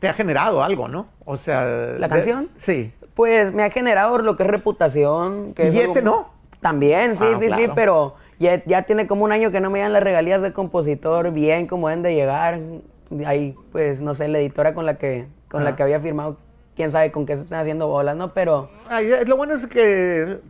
te 0.00 0.08
ha 0.08 0.12
generado 0.14 0.62
algo, 0.62 0.88
¿no? 0.88 1.06
O 1.24 1.36
sea... 1.36 1.64
¿La 1.64 2.08
de- 2.08 2.08
canción? 2.08 2.48
sí. 2.56 2.92
Pues 3.14 3.52
me 3.52 3.62
ha 3.62 3.70
generado 3.70 4.16
lo 4.18 4.36
que 4.38 4.42
es 4.44 4.48
reputación. 4.48 5.52
Que 5.52 5.68
es 5.68 5.74
¿Y 5.74 5.80
algo- 5.80 5.92
este 5.92 6.02
no? 6.02 6.30
También, 6.62 7.14
sí, 7.14 7.24
Ah, 7.30 7.36
sí, 7.38 7.50
sí, 7.50 7.66
pero 7.74 8.14
ya, 8.38 8.64
ya 8.64 8.82
tiene 8.82 9.06
como 9.06 9.24
un 9.24 9.32
año 9.32 9.50
que 9.50 9.60
no 9.60 9.68
me 9.68 9.80
dan 9.80 9.92
las 9.92 10.02
regalías 10.02 10.40
de 10.40 10.52
compositor 10.54 11.30
bien 11.30 11.66
como 11.66 11.88
deben 11.88 12.02
de 12.02 12.14
llegar. 12.14 12.58
Ahí, 13.26 13.54
pues, 13.70 14.00
no 14.00 14.14
sé, 14.14 14.28
la 14.28 14.38
editora 14.38 14.72
con 14.72 14.86
la 14.86 14.94
que, 14.96 15.26
con 15.52 15.62
Ah. 15.62 15.66
la 15.66 15.76
que 15.76 15.82
había 15.84 16.00
firmado, 16.00 16.38
quién 16.74 16.90
sabe 16.90 17.12
con 17.12 17.26
qué 17.26 17.36
se 17.36 17.42
están 17.44 17.60
haciendo 17.60 17.86
bolas, 17.86 18.16
¿no? 18.16 18.32
Pero 18.34 18.70
Ay, 18.88 19.12
eh, 19.12 19.24
lo 19.26 19.36
bueno 19.36 19.54
es 19.54 19.66
que 19.66 20.40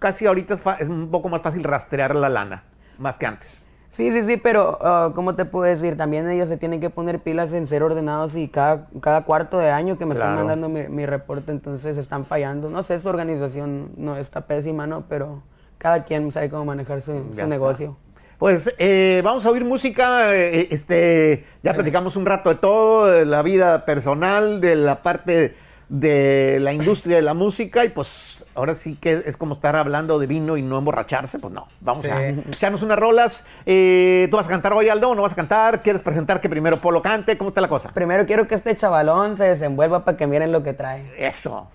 casi 0.00 0.26
ahorita 0.26 0.54
es, 0.54 0.64
es 0.80 0.88
un 0.88 1.10
poco 1.10 1.28
más 1.28 1.42
fácil 1.42 1.62
rastrear 1.62 2.16
la 2.16 2.28
lana, 2.28 2.64
más 2.98 3.18
que 3.18 3.26
antes. 3.26 3.62
Sí, 3.90 4.10
sí, 4.10 4.24
sí, 4.24 4.36
pero 4.36 4.78
ah, 4.82 5.12
¿cómo 5.14 5.34
te 5.36 5.44
puedo 5.46 5.64
decir? 5.64 5.96
También 5.96 6.28
ellos 6.28 6.48
se 6.48 6.56
tienen 6.56 6.80
que 6.80 6.90
poner 6.90 7.20
pilas 7.20 7.52
en 7.54 7.66
ser 7.66 7.82
ordenados 7.82 8.34
y 8.36 8.48
cada, 8.48 8.88
cada 9.00 9.24
cuarto 9.24 9.58
de 9.58 9.70
año 9.70 9.96
que 9.96 10.04
me 10.04 10.12
están 10.14 10.34
mandando 10.34 10.68
mi, 10.68 10.88
mi 10.88 11.06
reporte, 11.06 11.50
entonces 11.50 11.96
están 11.96 12.24
fallando. 12.26 12.68
No 12.68 12.82
sé, 12.82 12.98
su 13.00 13.08
organización 13.08 13.92
no 13.96 14.16
está 14.16 14.42
pésima, 14.42 14.86
¿no? 14.86 15.04
Pero 15.08 15.42
cada 15.78 16.04
quien 16.04 16.30
sabe 16.32 16.50
cómo 16.50 16.64
manejar 16.66 17.00
su, 17.00 17.12
su 17.34 17.46
negocio. 17.46 17.96
Pues 18.38 18.72
eh, 18.78 19.22
vamos 19.24 19.46
a 19.46 19.50
oír 19.50 19.64
música, 19.64 20.34
eh, 20.34 20.68
este, 20.70 21.46
ya 21.62 21.72
platicamos 21.72 22.16
un 22.16 22.26
rato 22.26 22.50
de 22.50 22.56
todo, 22.56 23.06
de 23.06 23.24
la 23.24 23.42
vida 23.42 23.86
personal, 23.86 24.60
de 24.60 24.76
la 24.76 25.02
parte 25.02 25.54
de 25.88 26.58
la 26.60 26.72
industria 26.72 27.16
de 27.16 27.22
la 27.22 27.32
música 27.32 27.84
y 27.84 27.90
pues 27.90 28.44
ahora 28.56 28.74
sí 28.74 28.96
que 29.00 29.22
es 29.24 29.36
como 29.36 29.54
estar 29.54 29.76
hablando 29.76 30.18
de 30.18 30.26
vino 30.26 30.56
y 30.56 30.62
no 30.62 30.76
emborracharse, 30.78 31.38
pues 31.38 31.54
no, 31.54 31.68
vamos 31.80 32.04
Sí. 32.04 32.10
a 32.10 32.28
echarnos 32.28 32.82
unas 32.82 32.98
rolas. 32.98 33.46
Eh, 33.64 34.26
¿Tú 34.30 34.36
vas 34.36 34.46
a 34.46 34.50
cantar 34.50 34.72
hoy, 34.74 34.88
Aldo, 34.90 35.14
no 35.14 35.22
vas 35.22 35.32
a 35.32 35.36
cantar? 35.36 35.80
¿Quieres 35.80 36.02
presentar 36.02 36.40
que 36.42 36.50
primero 36.50 36.78
Polo 36.80 37.00
cante? 37.00 37.38
¿Cómo 37.38 37.48
está 37.48 37.60
la 37.62 37.68
cosa? 37.68 37.90
Primero 37.94 38.26
quiero 38.26 38.46
que 38.48 38.54
este 38.56 38.76
chavalón 38.76 39.36
se 39.38 39.44
desenvuelva 39.44 40.04
para 40.04 40.16
que 40.18 40.26
miren 40.26 40.52
lo 40.52 40.62
que 40.62 40.74
trae. 40.74 41.10
Eso. 41.16 41.70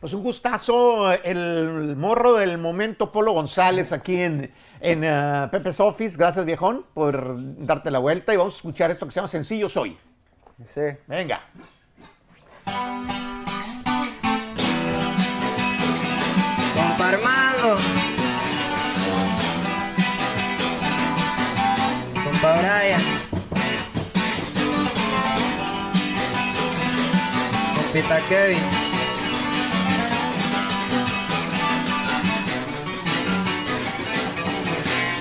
Pues 0.00 0.12
un 0.12 0.22
gustazo, 0.22 1.10
el 1.12 1.94
morro 1.96 2.34
del 2.34 2.58
momento 2.58 3.10
Polo 3.10 3.32
González 3.32 3.90
aquí 3.92 4.20
en, 4.20 4.52
en 4.80 5.04
eh, 5.04 5.48
Pepe's 5.50 5.80
Office. 5.80 6.16
Gracias, 6.16 6.44
viejón, 6.44 6.84
por 6.94 7.36
darte 7.64 7.90
la 7.90 7.98
vuelta 7.98 8.32
y 8.32 8.36
vamos 8.36 8.54
a 8.54 8.56
escuchar 8.58 8.90
esto 8.90 9.06
que 9.06 9.12
se 9.12 9.16
llama 9.16 9.28
Sencillo 9.28 9.68
Soy. 9.68 9.96
Sí. 10.64 10.80
Venga. 11.06 11.40
Compa 16.74 17.08
Armando. 17.08 17.76
Compa 22.24 22.58
Brian. 22.58 23.00
Compita 27.76 28.20
Kevin. 28.28 28.85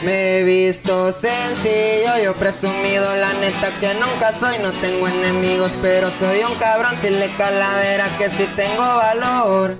Me 0.05 0.37
he 0.37 0.43
visto 0.43 1.11
sencillo, 1.13 2.23
yo 2.23 2.33
presumido, 2.35 3.15
la 3.15 3.33
neta 3.33 3.71
que 3.79 3.91
nunca 3.95 4.33
soy, 4.39 4.59
no 4.59 4.71
tengo 4.73 5.07
enemigos, 5.07 5.71
pero 5.81 6.11
soy 6.11 6.43
un 6.43 6.53
cabrón, 6.59 6.95
le 7.01 7.27
calavera 7.29 8.07
que 8.19 8.29
si 8.29 8.43
tengo 8.55 8.83
valor. 8.83 9.75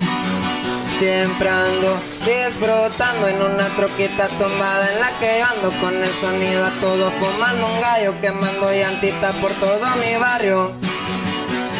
Siempre 0.98 1.48
ando 1.48 1.96
disfrutando 2.24 3.28
en 3.28 3.40
una 3.40 3.68
troquita 3.76 4.26
tumbada 4.26 4.92
en 4.92 5.00
la 5.00 5.10
que 5.20 5.42
ando 5.42 5.70
con 5.80 5.94
el 5.94 6.10
sonido 6.20 6.64
a 6.64 6.70
todo 6.80 7.08
fumando 7.12 7.66
un 7.68 7.80
gallo 7.80 8.14
quemando 8.20 8.72
llantita 8.72 9.30
por 9.40 9.52
todo 9.52 9.86
mi 10.00 10.16
barrio. 10.18 10.85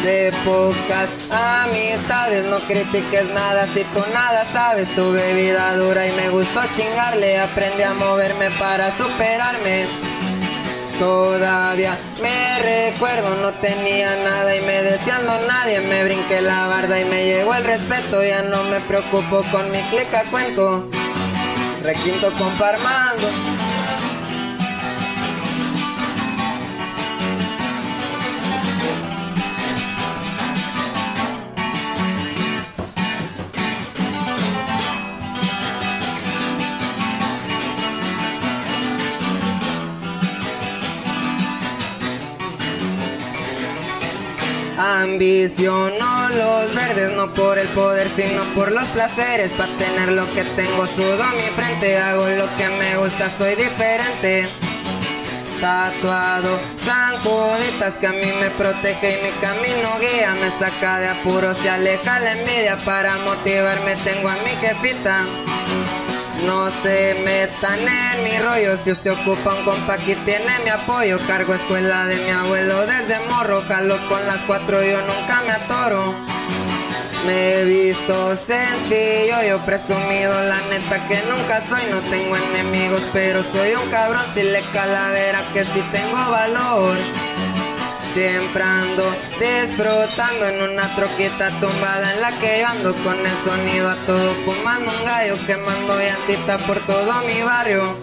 De 0.03 0.31
pocas 0.45 1.09
amistades 1.31 2.45
no 2.45 2.57
critiques 2.59 3.29
nada 3.33 3.65
si 3.73 3.83
tú 3.83 3.99
nada 4.13 4.45
sabes 4.45 4.87
tu 4.95 5.11
bebida 5.11 5.75
dura 5.75 6.07
y 6.07 6.11
me 6.11 6.29
gustó 6.29 6.61
chingarle 6.75 7.39
aprendí 7.39 7.81
a 7.81 7.93
moverme 7.93 8.51
para 8.51 8.95
superarme. 8.95 9.85
Todavía 10.99 11.97
me 12.21 12.59
recuerdo, 12.59 13.35
no 13.41 13.53
tenía 13.55 14.15
nada 14.23 14.55
y 14.55 14.61
me 14.61 14.83
deseando 14.83 15.31
nadie, 15.47 15.79
me 15.81 16.03
brinqué 16.03 16.41
la 16.41 16.67
barda 16.67 16.99
y 16.99 17.05
me 17.05 17.25
llegó 17.25 17.53
el 17.53 17.63
respeto, 17.63 18.23
ya 18.23 18.41
no 18.43 18.63
me 18.63 18.79
preocupo 18.81 19.43
con 19.51 19.69
mi 19.71 19.79
clica 19.89 20.23
cuento. 20.31 20.87
Requinto 21.83 22.31
compa 22.33 22.69
Armando. 22.69 23.27
Ambiciono 45.01 46.29
los 46.29 46.73
verdes, 46.73 47.11
no 47.11 47.31
por 47.33 47.59
el 47.59 47.67
poder, 47.67 48.07
sino 48.15 48.43
por 48.55 48.71
los 48.71 48.83
placeres. 48.85 49.51
Para 49.51 49.71
tener 49.77 50.09
lo 50.13 50.27
que 50.33 50.43
tengo, 50.43 50.87
sudo 50.87 51.23
mi 51.35 51.43
frente, 51.55 51.97
hago 51.97 52.27
lo 52.27 52.47
que 52.57 52.67
me 52.67 52.97
gusta, 52.97 53.29
soy 53.37 53.55
diferente. 53.55 54.47
Tatuado, 55.61 56.59
zancuditas 56.79 57.93
que 57.99 58.07
a 58.07 58.11
mí 58.11 58.31
me 58.39 58.49
protege 58.51 59.19
y 59.19 59.23
mi 59.23 59.31
camino 59.39 59.89
guía, 59.99 60.35
me 60.41 60.49
saca 60.59 60.99
de 60.99 61.09
apuros 61.09 61.57
y 61.63 61.67
aleja 61.67 62.19
la 62.19 62.31
envidia. 62.31 62.77
Para 62.83 63.17
motivarme 63.19 63.95
tengo 63.97 64.29
a 64.29 64.35
mi 64.43 64.51
jefita. 64.59 65.25
No 66.45 66.69
se 66.81 67.15
metan 67.25 67.79
en 67.79 68.23
mi 68.23 68.37
rollo, 68.37 68.77
si 68.83 68.91
usted 68.91 69.11
ocupa 69.11 69.55
un 69.55 69.63
compa 69.65 69.93
aquí 69.93 70.15
tiene 70.25 70.59
mi 70.63 70.69
apoyo. 70.69 71.19
Cargo 71.27 71.53
escuela 71.53 72.05
de 72.07 72.15
mi 72.17 72.29
abuelo 72.29 72.85
desde 72.85 73.19
morro, 73.27 73.61
jalo 73.67 73.97
con 74.07 74.25
las 74.27 74.41
cuatro, 74.41 74.81
yo 74.83 75.01
nunca 75.01 75.41
me 75.41 75.51
atoro. 75.51 76.13
Me 77.25 77.55
he 77.55 77.65
visto 77.65 78.37
sencillo, 78.45 79.41
yo 79.49 79.57
presumido, 79.65 80.41
la 80.43 80.61
neta 80.69 81.05
que 81.07 81.21
nunca 81.29 81.61
soy, 81.67 81.89
no 81.91 81.99
tengo 82.01 82.37
enemigos, 82.37 83.03
pero 83.11 83.43
soy 83.43 83.71
un 83.71 83.89
cabrón, 83.89 84.23
si 84.33 84.43
le 84.43 84.61
calavera 84.71 85.41
que 85.53 85.65
si 85.65 85.81
tengo 85.91 86.31
valor. 86.31 86.97
Siempre 88.17 88.63
ando 88.63 89.03
disfrutando 89.39 90.47
en 90.47 90.59
una 90.59 90.87
troquita 90.95 91.51
tumbada 91.59 92.15
en 92.15 92.21
la 92.21 92.31
que 92.39 92.61
yo 92.61 92.67
ando 92.67 92.91
con 93.03 93.15
el 93.15 93.37
sonido 93.45 93.89
a 93.91 93.95
todo 94.07 94.33
fumando 94.43 94.91
un 94.91 95.05
gallo 95.05 95.35
quemando 95.45 95.99
llantita 95.99 96.57
por 96.65 96.79
todo 96.87 97.13
mi 97.27 97.43
barrio. 97.43 97.95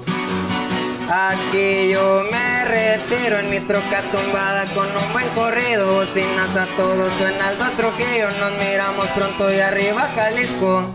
Aquí 1.10 1.88
yo 1.90 2.22
me 2.30 2.64
retiro 2.64 3.40
en 3.40 3.50
mi 3.50 3.58
troca 3.66 4.02
tumbada 4.12 4.66
con 4.66 4.86
un 4.86 5.12
buen 5.12 5.28
corrido, 5.30 5.94
bocinas 5.94 6.56
a 6.56 6.66
todo 6.76 7.10
suena 7.18 7.50
que 7.96 8.18
yo 8.20 8.30
nos 8.38 8.56
miramos 8.60 9.08
pronto 9.16 9.52
y 9.52 9.58
arriba 9.58 10.08
Jalisco. 10.14 10.94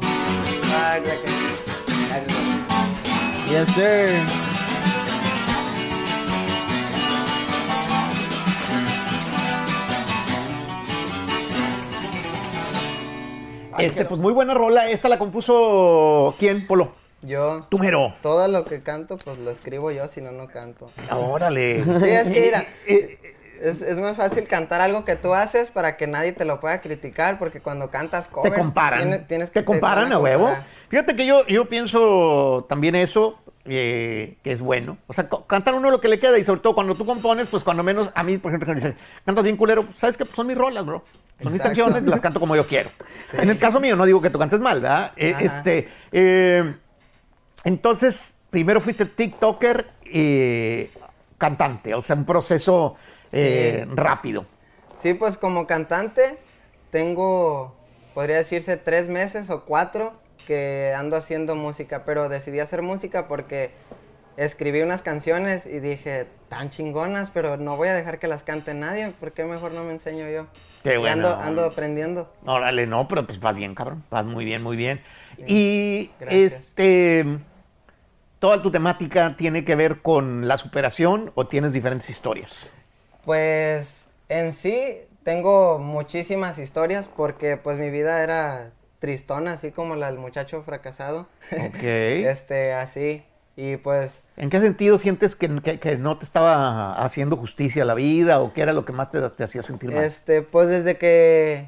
Yes 3.49 3.67
sir. 3.75 4.38
Este, 13.79 14.05
pues 14.05 14.19
muy 14.19 14.33
buena 14.33 14.53
rola. 14.53 14.89
Esta 14.89 15.09
la 15.09 15.17
compuso 15.19 16.35
quién, 16.39 16.65
Polo? 16.67 16.93
Yo 17.21 17.61
Tú 17.69 17.77
mero. 17.79 18.13
todo 18.21 18.47
lo 18.47 18.63
que 18.65 18.81
canto 18.81 19.17
pues 19.17 19.37
lo 19.39 19.51
escribo 19.51 19.91
yo, 19.91 20.07
si 20.07 20.21
no 20.21 20.31
no 20.31 20.47
canto. 20.47 20.89
Órale. 21.11 21.83
Sí, 21.83 22.09
es 22.09 22.29
que 22.29 22.41
mira, 22.41 22.65
Eh, 22.87 23.17
es, 23.61 23.81
es 23.81 23.97
más 23.97 24.15
fácil 24.15 24.47
cantar 24.47 24.79
algo 24.79 25.03
que 25.03 25.17
tú 25.17 25.33
haces 25.33 25.69
para 25.69 25.97
que 25.97 26.07
nadie 26.07 26.31
te 26.31 26.45
lo 26.45 26.61
pueda 26.61 26.79
criticar, 26.79 27.37
porque 27.37 27.59
cuando 27.59 27.89
cantas 27.89 28.27
te 28.27 28.31
covers, 28.33 28.55
comparan. 28.57 29.01
tienes- 29.01 29.27
tienes 29.27 29.51
te 29.51 29.59
que- 29.59 29.65
comparan 29.65 30.13
a 30.13 30.17
huevo. 30.19 30.45
comparar. 30.45 30.65
Fíjate 30.87 31.15
que 31.17 31.25
yo, 31.25 31.45
yo 31.47 31.65
pienso 31.65 32.65
también 32.69 32.95
eso, 32.95 33.37
eh, 33.69 34.37
que 34.43 34.51
es 34.51 34.61
bueno. 34.61 34.97
O 35.07 35.13
sea, 35.13 35.29
cantar 35.47 35.75
uno 35.75 35.91
lo 35.91 36.01
que 36.01 36.07
le 36.07 36.19
queda 36.19 36.37
y 36.37 36.43
sobre 36.43 36.61
todo 36.61 36.73
cuando 36.75 36.95
tú 36.95 37.05
compones, 37.05 37.47
pues 37.47 37.63
cuando 37.63 37.83
menos, 37.83 38.11
a 38.15 38.23
mí, 38.23 38.37
por 38.37 38.51
ejemplo, 38.51 38.67
que 38.67 38.73
me 38.81 38.81
dicen, 38.81 38.97
cantas 39.25 39.43
bien 39.43 39.55
culero, 39.57 39.85
pues, 39.85 39.97
¿sabes 39.97 40.17
qué? 40.17 40.25
Pues 40.25 40.35
son 40.35 40.47
mis 40.47 40.57
rolas, 40.57 40.85
bro. 40.85 41.03
Son 41.41 41.53
mis 41.53 41.61
canciones, 41.61 42.03
las 42.05 42.19
canto 42.19 42.39
como 42.39 42.55
yo 42.55 42.67
quiero. 42.67 42.89
En 43.33 43.49
el 43.49 43.57
caso 43.57 43.79
mío, 43.79 43.95
no 43.95 44.05
digo 44.05 44.21
que 44.21 44.29
tú 44.29 44.37
cantes 44.37 44.59
mal, 44.59 44.81
¿verdad? 44.81 45.13
Eh, 45.15 45.33
este, 45.39 45.87
eh, 46.11 46.75
entonces, 47.63 48.35
primero 48.49 48.81
fuiste 48.81 49.05
TikToker 49.05 49.85
y 50.11 50.89
cantante, 51.37 51.93
o 51.93 52.01
sea, 52.01 52.15
un 52.17 52.25
proceso 52.25 52.97
Sí. 53.31 53.83
rápido. 53.93 54.45
Sí, 55.01 55.13
pues 55.13 55.37
como 55.37 55.67
cantante 55.67 56.37
tengo, 56.89 57.75
podría 58.13 58.37
decirse, 58.37 58.75
tres 58.75 59.07
meses 59.07 59.49
o 59.51 59.63
cuatro 59.65 60.13
que 60.49 60.95
ando 60.97 61.15
haciendo 61.15 61.53
música, 61.53 62.05
pero 62.05 62.27
decidí 62.27 62.59
hacer 62.59 62.81
música 62.81 63.27
porque 63.27 63.69
escribí 64.35 64.81
unas 64.81 65.03
canciones 65.03 65.67
y 65.67 65.79
dije, 65.79 66.25
tan 66.49 66.71
chingonas, 66.71 67.29
pero 67.31 67.57
no 67.57 67.77
voy 67.77 67.89
a 67.89 67.93
dejar 67.93 68.17
que 68.17 68.27
las 68.27 68.41
cante 68.41 68.73
nadie, 68.73 69.11
¿por 69.19 69.31
qué 69.31 69.43
mejor 69.45 69.73
no 69.73 69.83
me 69.83 69.91
enseño 69.91 70.27
yo? 70.27 70.47
Qué 70.81 70.97
bueno. 70.97 71.27
ando, 71.27 71.39
ando 71.39 71.65
aprendiendo. 71.65 72.33
Órale, 72.47 72.87
no, 72.87 73.07
pero 73.07 73.27
pues 73.27 73.39
vas 73.39 73.55
bien, 73.55 73.75
cabrón. 73.75 74.03
Vas 74.09 74.25
muy 74.25 74.43
bien, 74.43 74.63
muy 74.63 74.75
bien. 74.75 75.03
Y 75.45 76.09
gracias. 76.19 76.53
este, 76.53 77.25
toda 78.39 78.63
tu 78.63 78.71
temática 78.71 79.35
tiene 79.37 79.63
que 79.63 79.75
ver 79.75 80.01
con 80.01 80.47
la 80.47 80.57
superación 80.57 81.31
o 81.35 81.45
tienes 81.45 81.73
diferentes 81.73 82.09
historias. 82.09 82.71
Pues 83.23 84.07
en 84.29 84.55
sí 84.55 84.97
tengo 85.21 85.77
muchísimas 85.77 86.57
historias 86.57 87.07
porque 87.15 87.55
pues 87.55 87.77
mi 87.77 87.91
vida 87.91 88.23
era 88.23 88.71
tristona, 88.99 89.53
así 89.53 89.71
como 89.71 89.95
la 89.95 90.07
del 90.07 90.19
muchacho 90.19 90.61
fracasado. 90.63 91.27
Ok. 91.51 91.81
este, 91.83 92.73
así. 92.73 93.23
Y 93.55 93.75
pues 93.75 94.23
¿En 94.37 94.49
qué 94.49 94.59
sentido 94.61 94.97
sientes 94.97 95.35
que, 95.35 95.61
que- 95.61 95.79
que 95.79 95.97
no 95.97 96.17
te 96.17 96.23
estaba 96.23 96.93
haciendo 97.03 97.35
justicia 97.35 97.83
a 97.83 97.85
la 97.85 97.93
vida 97.93 98.39
o 98.39 98.53
qué 98.53 98.61
era 98.61 98.71
lo 98.71 98.85
que 98.85 98.93
más 98.93 99.11
te, 99.11 99.19
te 99.31 99.43
hacía 99.43 99.63
sentir 99.63 99.91
mal? 99.91 100.03
Este, 100.05 100.41
pues 100.41 100.69
desde 100.69 100.97
que, 100.97 101.67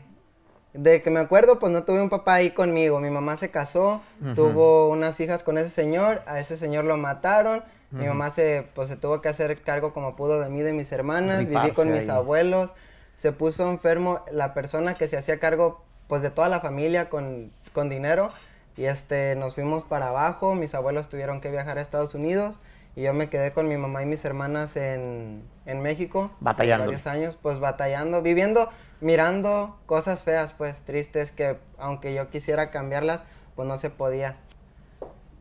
de 0.73 1.01
que 1.01 1.09
me 1.09 1.19
acuerdo, 1.19 1.59
pues 1.59 1.71
no 1.73 1.83
tuve 1.83 2.01
un 2.01 2.09
papá 2.09 2.35
ahí 2.35 2.51
conmigo. 2.51 3.01
Mi 3.01 3.09
mamá 3.09 3.35
se 3.35 3.51
casó, 3.51 4.01
tuvo 4.35 4.87
unas 4.87 5.19
hijas 5.19 5.43
con 5.43 5.57
ese 5.57 5.69
señor, 5.69 6.21
a 6.27 6.39
ese 6.39 6.55
señor 6.55 6.85
lo 6.85 6.95
mataron. 6.95 7.61
Mi 7.91 8.05
mamá 8.05 8.31
se, 8.31 8.65
pues 8.73 8.87
se 8.87 8.95
tuvo 8.95 9.19
que 9.21 9.27
hacer 9.27 9.61
cargo 9.61 9.91
como 9.93 10.15
pudo 10.15 10.39
de 10.39 10.47
mí, 10.47 10.61
de 10.61 10.71
mis 10.71 10.89
hermanas. 10.93 11.39
Viví 11.45 11.71
con 11.71 11.91
mis 11.91 12.03
ahí. 12.03 12.09
abuelos. 12.09 12.71
Se 13.15 13.33
puso 13.33 13.69
enfermo 13.69 14.23
la 14.31 14.53
persona 14.53 14.93
que 14.93 15.09
se 15.09 15.17
hacía 15.17 15.39
cargo 15.39 15.83
pues 16.11 16.21
de 16.21 16.29
toda 16.29 16.49
la 16.49 16.59
familia 16.59 17.09
con, 17.09 17.53
con 17.71 17.87
dinero 17.87 18.31
y 18.75 18.83
este, 18.83 19.33
nos 19.37 19.55
fuimos 19.55 19.85
para 19.85 20.09
abajo, 20.09 20.55
mis 20.55 20.75
abuelos 20.75 21.07
tuvieron 21.07 21.39
que 21.39 21.49
viajar 21.49 21.77
a 21.77 21.81
Estados 21.81 22.15
Unidos 22.15 22.57
y 22.97 23.03
yo 23.03 23.13
me 23.13 23.29
quedé 23.29 23.53
con 23.53 23.69
mi 23.69 23.77
mamá 23.77 24.03
y 24.03 24.05
mis 24.05 24.25
hermanas 24.25 24.75
en, 24.75 25.41
en 25.65 25.81
México. 25.81 26.29
Batallando. 26.41 26.87
Varios 26.87 27.07
años, 27.07 27.37
pues 27.41 27.59
batallando, 27.59 28.21
viviendo, 28.21 28.69
mirando 28.99 29.79
cosas 29.85 30.21
feas, 30.21 30.51
pues 30.51 30.81
tristes 30.81 31.31
que 31.31 31.55
aunque 31.77 32.13
yo 32.13 32.29
quisiera 32.29 32.71
cambiarlas, 32.71 33.23
pues 33.55 33.65
no 33.65 33.77
se 33.77 33.89
podía. 33.89 34.35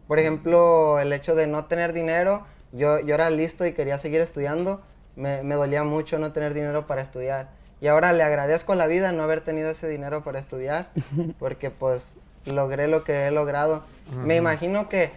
Por 0.06 0.20
ejemplo, 0.20 1.00
el 1.00 1.12
hecho 1.12 1.34
de 1.34 1.48
no 1.48 1.64
tener 1.64 1.92
dinero, 1.92 2.46
yo, 2.70 3.00
yo 3.00 3.16
era 3.16 3.28
listo 3.28 3.66
y 3.66 3.72
quería 3.72 3.98
seguir 3.98 4.20
estudiando, 4.20 4.82
me, 5.16 5.42
me 5.42 5.56
dolía 5.56 5.82
mucho 5.82 6.20
no 6.20 6.30
tener 6.30 6.54
dinero 6.54 6.86
para 6.86 7.02
estudiar. 7.02 7.58
Y 7.80 7.86
ahora 7.86 8.12
le 8.12 8.22
agradezco 8.22 8.72
a 8.72 8.76
la 8.76 8.86
vida 8.86 9.12
no 9.12 9.22
haber 9.22 9.40
tenido 9.40 9.70
ese 9.70 9.88
dinero 9.88 10.22
para 10.22 10.38
estudiar, 10.38 10.88
porque 11.38 11.70
pues 11.70 12.14
logré 12.44 12.88
lo 12.88 13.04
que 13.04 13.26
he 13.26 13.30
logrado. 13.30 13.82
Me 14.12 14.36
imagino 14.36 14.88
que 14.88 15.12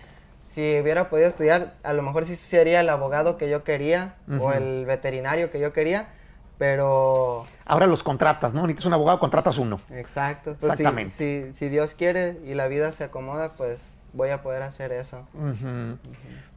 si 0.51 0.79
hubiera 0.79 1.10
podido 1.10 1.27
estudiar, 1.27 1.74
a 1.84 1.93
lo 1.93 2.03
mejor 2.03 2.25
sí 2.25 2.36
sería 2.36 2.79
el 2.82 2.89
abogado 2.89 3.38
que 3.38 3.50
yo 3.50 3.63
quería 3.63 4.15
o 4.39 4.51
el 4.53 4.86
veterinario 4.86 5.51
que 5.51 5.60
yo 5.60 5.74
quería, 5.74 6.08
pero... 6.58 7.46
Ahora 7.65 7.88
los 7.88 8.03
contratas, 8.03 8.53
¿no? 8.53 8.62
Necesitas 8.62 8.86
un 8.86 8.93
abogado, 8.93 9.20
contratas 9.20 9.58
uno. 9.58 9.79
Exacto. 9.91 10.55
Pues 10.60 10.60
si- 10.60 10.65
Exactamente. 10.84 11.13
Si, 11.51 11.53
si 11.58 11.70
Dios 11.70 11.96
quiere 11.96 12.38
y 12.46 12.53
la 12.53 12.67
vida 12.67 12.91
se 12.91 13.03
acomoda, 13.05 13.53
pues 13.53 13.79
voy 14.13 14.29
a 14.29 14.41
poder 14.41 14.62
hacer 14.63 14.91
eso. 14.91 15.27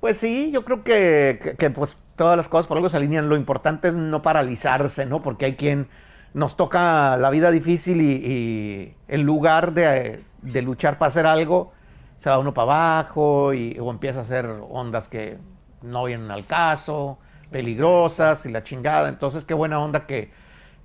Pues 0.00 0.18
sí, 0.18 0.50
yo 0.52 0.64
creo 0.64 0.84
que, 0.84 1.38
que- 1.42 1.56
que, 1.56 1.70
pues 1.70 1.96
todas 2.16 2.36
las 2.36 2.48
cosas 2.48 2.66
por 2.66 2.76
algo 2.76 2.88
se 2.88 2.96
alinean. 2.96 3.28
Lo 3.28 3.36
importante 3.36 3.88
es 3.88 3.94
no 3.94 4.22
paralizarse, 4.22 5.06
¿no? 5.06 5.22
Porque 5.22 5.46
hay 5.46 5.56
quien 5.56 5.88
nos 6.34 6.56
toca 6.56 7.16
la 7.16 7.30
vida 7.30 7.50
difícil 7.50 8.00
y, 8.00 8.12
y 8.12 8.94
en 9.08 9.22
lugar 9.22 9.72
de, 9.72 10.22
de 10.42 10.62
luchar 10.62 10.98
para 10.98 11.08
hacer 11.08 11.26
algo, 11.26 11.72
se 12.18 12.30
va 12.30 12.38
uno 12.38 12.52
para 12.54 12.64
abajo 12.98 13.52
y, 13.54 13.78
o 13.80 13.90
empieza 13.90 14.20
a 14.20 14.22
hacer 14.22 14.46
ondas 14.70 15.08
que 15.08 15.38
no 15.82 16.04
vienen 16.04 16.30
al 16.30 16.46
caso, 16.46 17.18
peligrosas 17.50 18.44
y 18.46 18.52
la 18.52 18.62
chingada. 18.64 19.08
Entonces, 19.08 19.44
qué 19.44 19.54
buena 19.54 19.78
onda 19.80 20.06
que, 20.06 20.30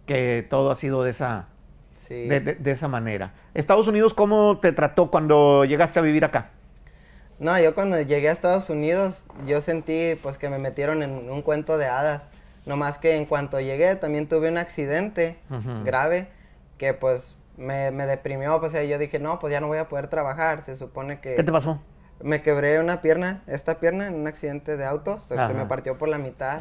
que 0.06 0.46
todo 0.50 0.72
ha 0.72 0.76
sido 0.76 1.04
de 1.04 1.10
esa, 1.12 1.48
Sí. 1.96 2.28
de, 2.28 2.40
de- 2.42 2.56
de 2.56 2.72
esa 2.72 2.88
manera. 2.88 3.34
Estados 3.54 3.88
Unidos, 3.88 4.14
¿cómo 4.14 4.60
te 4.62 4.72
trató 4.74 5.10
cuando 5.12 5.64
llegaste 5.66 6.00
a 6.00 6.02
vivir 6.02 6.26
acá? 6.26 6.50
No, 7.42 7.60
yo 7.60 7.74
cuando 7.74 8.00
llegué 8.00 8.30
a 8.30 8.32
Estados 8.32 8.70
Unidos, 8.70 9.24
yo 9.48 9.62
sentí 9.62 10.14
pues 10.22 10.38
que 10.38 10.48
me 10.48 10.60
metieron 10.60 11.02
en 11.02 11.28
un 11.28 11.42
cuento 11.42 11.80
de 11.80 11.88
hadas. 11.88 12.30
No 12.68 12.78
más 12.78 13.00
que 13.00 13.16
en 13.16 13.26
cuanto 13.26 13.60
llegué 13.60 13.96
también 13.96 14.28
tuve 14.28 14.50
un 14.50 14.60
accidente 14.60 15.40
grave 15.84 16.28
que 16.78 16.94
pues 16.94 17.36
me, 17.58 17.90
me 17.90 18.06
deprimió. 18.06 18.60
Pues 18.60 18.74
yo 18.74 19.00
dije, 19.00 19.18
no, 19.18 19.40
pues 19.40 19.50
ya 19.50 19.60
no 19.60 19.66
voy 19.66 19.80
a 19.80 19.90
poder 19.90 20.08
trabajar. 20.08 20.64
Se 20.64 20.76
supone 20.76 21.20
que 21.20 21.34
¿Qué 21.34 21.44
te 21.44 21.52
pasó? 21.52 21.82
me 22.22 22.44
quebré 22.44 22.80
una 22.80 23.02
pierna, 23.02 23.42
esta 23.48 23.80
pierna, 23.80 24.06
en 24.06 24.14
un 24.14 24.28
accidente 24.28 24.78
de 24.78 24.86
autos. 24.86 25.22
Se, 25.24 25.36
me 25.36 25.66
partió 25.66 25.98
por 25.98 26.10
la 26.10 26.20
mitad. 26.20 26.60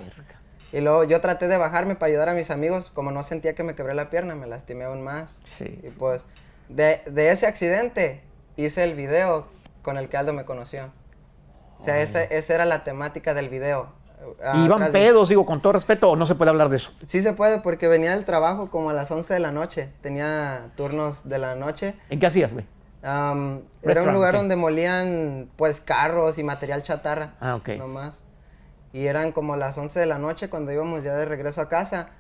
Y 0.72 0.80
luego 0.80 1.04
yo 1.04 1.20
traté 1.20 1.46
de 1.46 1.58
bajarme 1.58 1.94
para 1.94 2.08
ayudar 2.08 2.30
a 2.30 2.34
mis 2.34 2.50
amigos. 2.50 2.88
Como 2.88 3.10
no 3.10 3.22
sentía 3.22 3.54
que 3.54 3.64
me 3.64 3.74
quebré 3.74 3.92
la 3.92 4.08
pierna, 4.08 4.34
me 4.34 4.46
lastimé 4.46 4.84
aún 4.84 5.02
más. 5.02 5.28
Sí. 5.58 5.78
Y 5.82 5.90
pues 5.90 6.24
de, 6.70 7.02
de 7.04 7.32
ese 7.32 7.46
accidente 7.46 8.22
hice 8.56 8.82
el 8.84 8.94
video 8.94 9.59
con 9.82 9.96
el 9.96 10.08
que 10.08 10.16
Aldo 10.16 10.32
me 10.32 10.44
conoció. 10.44 10.90
O 11.78 11.82
sea, 11.82 12.00
esa, 12.00 12.22
esa 12.22 12.54
era 12.54 12.64
la 12.66 12.84
temática 12.84 13.32
del 13.34 13.48
video. 13.48 13.88
Ah, 14.42 14.66
¿Y 14.66 14.92
pedos, 14.92 15.28
digo, 15.30 15.46
con 15.46 15.62
todo 15.62 15.72
respeto, 15.72 16.10
o 16.10 16.16
no 16.16 16.26
se 16.26 16.34
puede 16.34 16.50
hablar 16.50 16.68
de 16.68 16.76
eso? 16.76 16.92
Sí 17.06 17.22
se 17.22 17.32
puede 17.32 17.60
porque 17.60 17.88
venía 17.88 18.12
del 18.12 18.24
trabajo 18.24 18.70
como 18.70 18.90
a 18.90 18.92
las 18.92 19.10
11 19.10 19.32
de 19.32 19.40
la 19.40 19.52
noche. 19.52 19.88
Tenía 20.02 20.70
turnos 20.76 21.26
de 21.28 21.38
la 21.38 21.54
noche. 21.54 21.94
¿En 22.10 22.20
qué 22.20 22.26
hacías, 22.26 22.52
güey? 22.52 22.66
Am, 23.02 23.62
era 23.82 24.02
un 24.02 24.12
lugar 24.12 24.34
donde 24.34 24.56
molían 24.56 25.48
pues 25.56 25.80
carros 25.80 26.38
y 26.38 26.42
material 26.42 26.82
chatarra. 26.82 27.34
Ah, 27.40 27.56
ok. 27.56 27.70
Nomás. 27.78 28.22
Y 28.92 29.06
eran 29.06 29.32
como 29.32 29.56
las 29.56 29.78
11 29.78 30.00
de 30.00 30.06
la 30.06 30.18
noche 30.18 30.50
cuando 30.50 30.72
íbamos 30.72 31.02
ya 31.02 31.14
de 31.14 31.24
regreso 31.24 31.62
a 31.62 31.68
casa. 31.68 32.10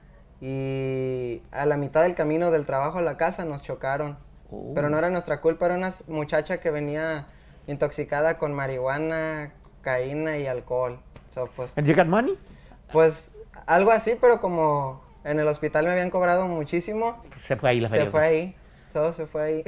Y 0.40 1.42
a 1.50 1.66
la 1.66 1.76
mitad 1.76 2.02
del 2.02 2.14
camino 2.14 2.50
del 2.50 2.64
trabajo 2.64 2.98
a 2.98 3.02
la 3.02 3.18
casa 3.18 3.44
nos 3.44 3.60
chocaron. 3.60 4.16
Oh. 4.50 4.72
Pero 4.74 4.88
no 4.88 4.96
era 4.96 5.10
nuestra 5.10 5.42
culpa, 5.42 5.66
era 5.66 5.74
una 5.74 5.92
muchacha 6.08 6.60
que 6.60 6.70
venía 6.70 7.26
intoxicada 7.70 8.38
con 8.38 8.52
marihuana, 8.52 9.52
caína 9.82 10.38
y 10.38 10.46
alcohol. 10.46 10.98
So, 11.34 11.48
pues, 11.54 11.72
¿En 11.76 11.86
You 11.86 11.94
Got 11.94 12.06
Money? 12.06 12.36
pues 12.92 13.30
algo 13.66 13.92
así, 13.92 14.16
pero 14.20 14.40
como 14.40 15.00
en 15.24 15.38
el 15.38 15.46
hospital 15.46 15.84
me 15.86 15.92
habían 15.92 16.10
cobrado 16.10 16.46
muchísimo, 16.46 17.22
Se 17.40 17.56
fue 17.56 17.70
ahí 17.70 17.80
la 17.80 17.88
feria. 17.88 18.04
se 18.06 18.10
fue 18.10 18.20
ahí. 18.26 18.56
Todo 18.92 19.12
se 19.12 19.26
fue 19.26 19.42
ahí. 19.42 19.64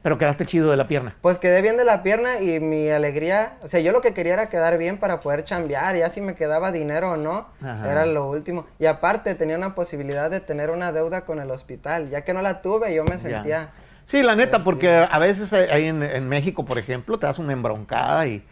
Pero 0.00 0.16
quedaste 0.16 0.46
chido 0.46 0.70
de 0.70 0.76
la 0.76 0.86
pierna. 0.88 1.16
Pues 1.20 1.38
quedé 1.38 1.60
bien 1.60 1.76
de 1.76 1.84
la 1.84 2.02
pierna 2.04 2.40
y 2.40 2.60
mi 2.60 2.88
alegría, 2.88 3.58
o 3.62 3.68
sea, 3.68 3.80
yo 3.80 3.90
lo 3.92 4.00
que 4.00 4.14
quería 4.14 4.34
era 4.34 4.48
quedar 4.48 4.78
bien 4.78 4.96
para 4.98 5.18
poder 5.20 5.42
chambear, 5.44 5.96
ya 5.96 6.08
si 6.08 6.20
me 6.20 6.34
quedaba 6.36 6.70
dinero 6.72 7.10
o 7.10 7.16
no, 7.16 7.48
Ajá. 7.60 7.90
era 7.90 8.06
lo 8.06 8.30
último. 8.30 8.64
Y 8.78 8.86
aparte 8.86 9.34
tenía 9.34 9.56
una 9.56 9.74
posibilidad 9.74 10.30
de 10.30 10.40
tener 10.40 10.70
una 10.70 10.92
deuda 10.92 11.22
con 11.26 11.40
el 11.40 11.50
hospital, 11.50 12.08
ya 12.10 12.22
que 12.22 12.32
no 12.32 12.40
la 12.42 12.62
tuve, 12.62 12.94
yo 12.94 13.04
me 13.04 13.18
Ya. 13.18 13.70
Sí, 14.08 14.22
la 14.22 14.34
neta, 14.34 14.64
porque 14.64 14.88
a 14.88 15.18
veces 15.18 15.52
ahí 15.52 15.84
en, 15.84 16.02
en 16.02 16.30
México, 16.30 16.64
por 16.64 16.78
ejemplo, 16.78 17.18
te 17.18 17.26
das 17.26 17.38
una 17.38 17.52
embroncada 17.52 18.26
y, 18.26 18.42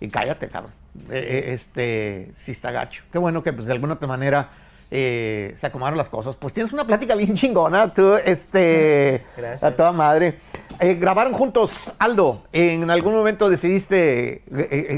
y 0.00 0.08
cállate, 0.08 0.48
cabrón. 0.48 0.72
Eh, 1.10 1.12
eh, 1.12 1.44
este, 1.52 2.28
sí 2.32 2.50
está 2.50 2.72
gacho. 2.72 3.04
Qué 3.12 3.18
bueno 3.18 3.40
que 3.44 3.52
pues 3.52 3.66
de 3.66 3.72
alguna 3.72 3.94
otra 3.94 4.08
manera 4.08 4.50
eh, 4.90 5.54
se 5.58 5.64
acomodaron 5.64 5.96
las 5.96 6.08
cosas. 6.08 6.34
Pues 6.34 6.52
tienes 6.52 6.72
una 6.72 6.84
plática 6.84 7.14
bien 7.14 7.34
chingona, 7.34 7.94
tú, 7.94 8.16
este, 8.16 9.22
Gracias. 9.36 9.62
a 9.62 9.76
toda 9.76 9.92
madre. 9.92 10.38
Eh, 10.80 10.94
grabaron 10.94 11.34
juntos, 11.34 11.94
Aldo. 12.00 12.42
¿En 12.52 12.90
algún 12.90 13.14
momento 13.14 13.48
decidiste 13.48 14.42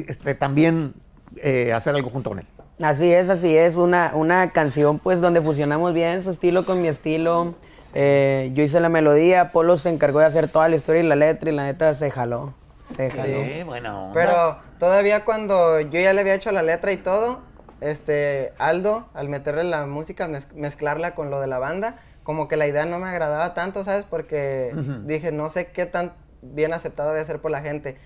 este, 0.09 0.35
también 0.35 0.94
eh, 1.37 1.75
hacer 1.75 1.94
algo 1.94 2.09
junto 2.09 2.31
con 2.31 2.38
él? 2.38 2.47
Así 2.81 3.12
es, 3.12 3.29
así 3.29 3.55
es, 3.55 3.75
una, 3.75 4.12
una 4.14 4.53
canción 4.53 5.01
pues 5.01 5.21
donde 5.21 5.42
fusionamos 5.42 5.92
bien 5.92 6.23
su 6.23 6.31
estilo 6.31 6.64
con 6.64 6.81
mi 6.81 6.88
estilo. 6.88 7.57
Eh, 7.94 8.51
yo 8.55 8.62
hice 8.62 8.81
la 8.81 8.88
melodía, 8.88 9.51
Polo 9.53 9.79
se 9.79 9.88
encargó 9.88 10.20
de 10.20 10.27
hacer 10.27 10.48
toda 10.48 10.68
la 10.68 10.77
historia 10.77 11.03
y 11.03 11.07
la 11.07 11.16
letra 11.16 11.51
y 11.51 11.55
la 11.55 11.64
neta 11.64 11.92
se 11.94 12.11
jaló. 12.11 12.55
Se 12.96 13.11
jaló. 13.11 13.44
Sí, 13.44 13.62
bueno. 13.64 14.11
Pero 14.14 14.59
todavía 14.79 15.24
cuando 15.24 15.81
yo 15.81 16.01
ya 16.01 16.12
le 16.12 16.20
había 16.20 16.35
hecho 16.35 16.53
la 16.53 16.62
letra 16.62 16.92
y 16.92 16.96
todo, 16.98 17.40
este, 17.81 18.53
Aldo, 18.59 19.07
al 19.14 19.29
meterle 19.29 19.64
la 19.64 19.87
música, 19.87 20.29
mez- 20.29 20.53
mezclarla 20.55 21.14
con 21.14 21.31
lo 21.31 21.40
de 21.40 21.46
la 21.46 21.59
banda, 21.59 21.96
como 22.22 22.46
que 22.48 22.57
la 22.57 22.66
idea 22.66 22.85
no 22.85 22.98
me 22.98 23.09
agradaba 23.09 23.55
tanto, 23.55 23.85
¿sabes? 23.85 24.05
Porque 24.09 24.72
dije, 25.05 25.33
no 25.33 25.48
sé 25.48 25.68
qué 25.68 25.87
tan 25.87 26.12
bien 26.42 26.72
aceptado 26.74 27.11
voy 27.12 27.20
a 27.20 27.24
ser 27.24 27.40
por 27.40 27.51
la 27.51 27.61
gente. 27.62 27.96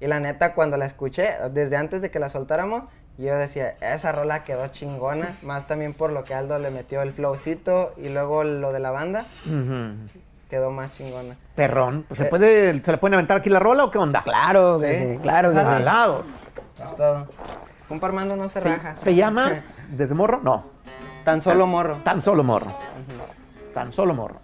Y 0.00 0.06
la 0.06 0.20
neta, 0.20 0.54
cuando 0.54 0.76
la 0.76 0.84
escuché, 0.86 1.30
desde 1.52 1.76
antes 1.76 2.00
de 2.02 2.10
que 2.10 2.18
la 2.18 2.28
soltáramos, 2.28 2.84
yo 3.24 3.36
decía, 3.36 3.74
esa 3.80 4.12
rola 4.12 4.44
quedó 4.44 4.66
chingona, 4.68 5.28
más 5.42 5.66
también 5.66 5.92
por 5.94 6.12
lo 6.12 6.24
que 6.24 6.34
Aldo 6.34 6.58
le 6.58 6.70
metió 6.70 7.02
el 7.02 7.12
flowcito 7.12 7.92
y 7.96 8.08
luego 8.08 8.44
lo 8.44 8.72
de 8.72 8.80
la 8.80 8.90
banda, 8.90 9.26
quedó 10.48 10.70
más 10.70 10.96
chingona. 10.96 11.36
Perrón. 11.54 12.04
Pues, 12.08 12.18
¿se, 12.18 12.24
Eh. 12.24 12.28
puede, 12.28 12.82
¿Se 12.82 12.92
le 12.92 12.98
pueden 12.98 13.14
aventar 13.14 13.38
aquí 13.38 13.50
la 13.50 13.58
rola 13.60 13.84
o 13.84 13.90
qué 13.90 13.98
onda? 13.98 14.22
Claro 14.22 14.78
Sí. 14.80 14.86
sí, 14.94 15.18
claro 15.22 15.50
que 15.52 15.58
sí. 15.58 15.64
Jalados. 15.64 16.26
Es 16.82 16.96
todo. 16.96 17.26
Un 17.88 18.00
parmando 18.00 18.36
no 18.36 18.48
se 18.48 18.60
Se, 18.60 18.68
raja. 18.68 18.96
se 18.96 19.14
llama 19.14 19.62
¿Desde 19.90 20.14
morro? 20.14 20.40
No. 20.42 20.64
Tan 21.24 21.42
solo 21.42 21.66
morro. 21.66 21.96
Tan 22.04 22.20
solo 22.20 22.42
morro. 22.42 22.72
Tan 23.74 23.92
solo 23.92 24.14
morro. 24.14 24.40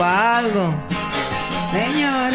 Aldo. 0.00 0.74
Señor. 1.72 2.32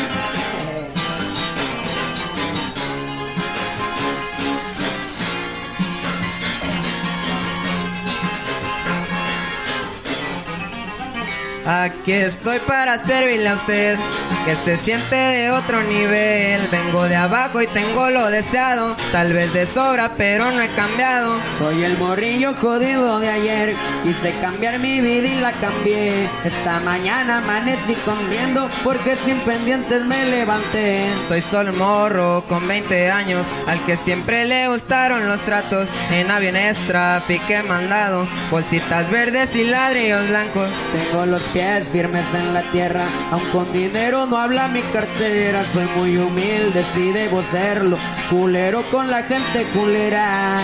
Aquí 11.65 12.12
estoy 12.12 12.60
para 12.60 13.06
servirle 13.06 13.50
a 13.50 13.54
usted, 13.54 13.97
que 14.45 14.56
se 14.56 14.77
siente 14.77 15.15
de 15.15 15.51
otro 15.51 15.84
nivel. 15.84 16.62
Vengo 16.71 17.04
de 17.04 17.15
abajo 17.15 17.62
y 17.62 17.67
tengo 17.67 18.10
lo 18.10 18.27
deseado, 18.30 18.95
tal 19.12 19.34
vez 19.34 19.54
de 19.54 19.67
sobra, 19.67 20.12
pero 20.17 20.51
no 20.51 20.62
he 20.62 20.69
cambiado. 20.69 21.38
Soy 21.60 21.84
el 21.84 21.97
morrillo 21.97 22.54
jodido 22.56 23.19
de 23.19 23.30
ayer. 23.30 23.73
Quise 24.04 24.34
cambiar 24.39 24.80
mi 24.80 24.99
vida 24.99 25.27
y 25.27 25.39
la 25.39 25.51
cambié. 25.54 26.27
Esta 26.43 26.80
mañana 26.82 27.38
amanecí 27.39 27.93
corriendo 28.06 28.67
porque 28.84 29.15
sin 29.17 29.38
pendientes 29.39 30.06
me 30.06 30.25
levanté. 30.25 31.06
Soy 31.27 31.41
solo 31.41 31.73
morro 31.73 32.43
con 32.47 32.67
20 32.67 33.12
años, 33.12 33.45
al 33.67 33.80
que 33.86 33.97
siempre 33.97 34.45
le 34.45 34.67
gustaron 34.67 35.27
los 35.27 35.39
tratos. 35.41 35.88
En 36.12 36.32
aviones, 36.32 36.77
trafique 36.88 37.62
mandado, 37.63 38.25
bolsitas 38.49 39.10
verdes 39.12 39.54
y 39.56 39.65
ladrillos 39.65 40.27
blancos. 40.30 40.69
Tengo 40.93 41.25
los 41.25 41.41
pies 41.54 41.88
firmes 41.89 42.25
en 42.34 42.54
la 42.54 42.62
tierra, 42.63 43.06
aun 43.32 43.43
con 43.51 43.71
dinero 43.71 44.31
no 44.32 44.38
habla 44.38 44.70
mi 44.70 44.82
cartera, 44.94 45.62
soy 45.74 45.86
muy 45.98 46.17
humilde, 46.17 46.86
si 46.94 47.12
debo 47.12 47.44
serlo. 47.52 47.98
Culero 48.30 48.82
con 48.84 49.12
la 49.12 49.24
gente 49.24 49.65
culera. 49.74 50.58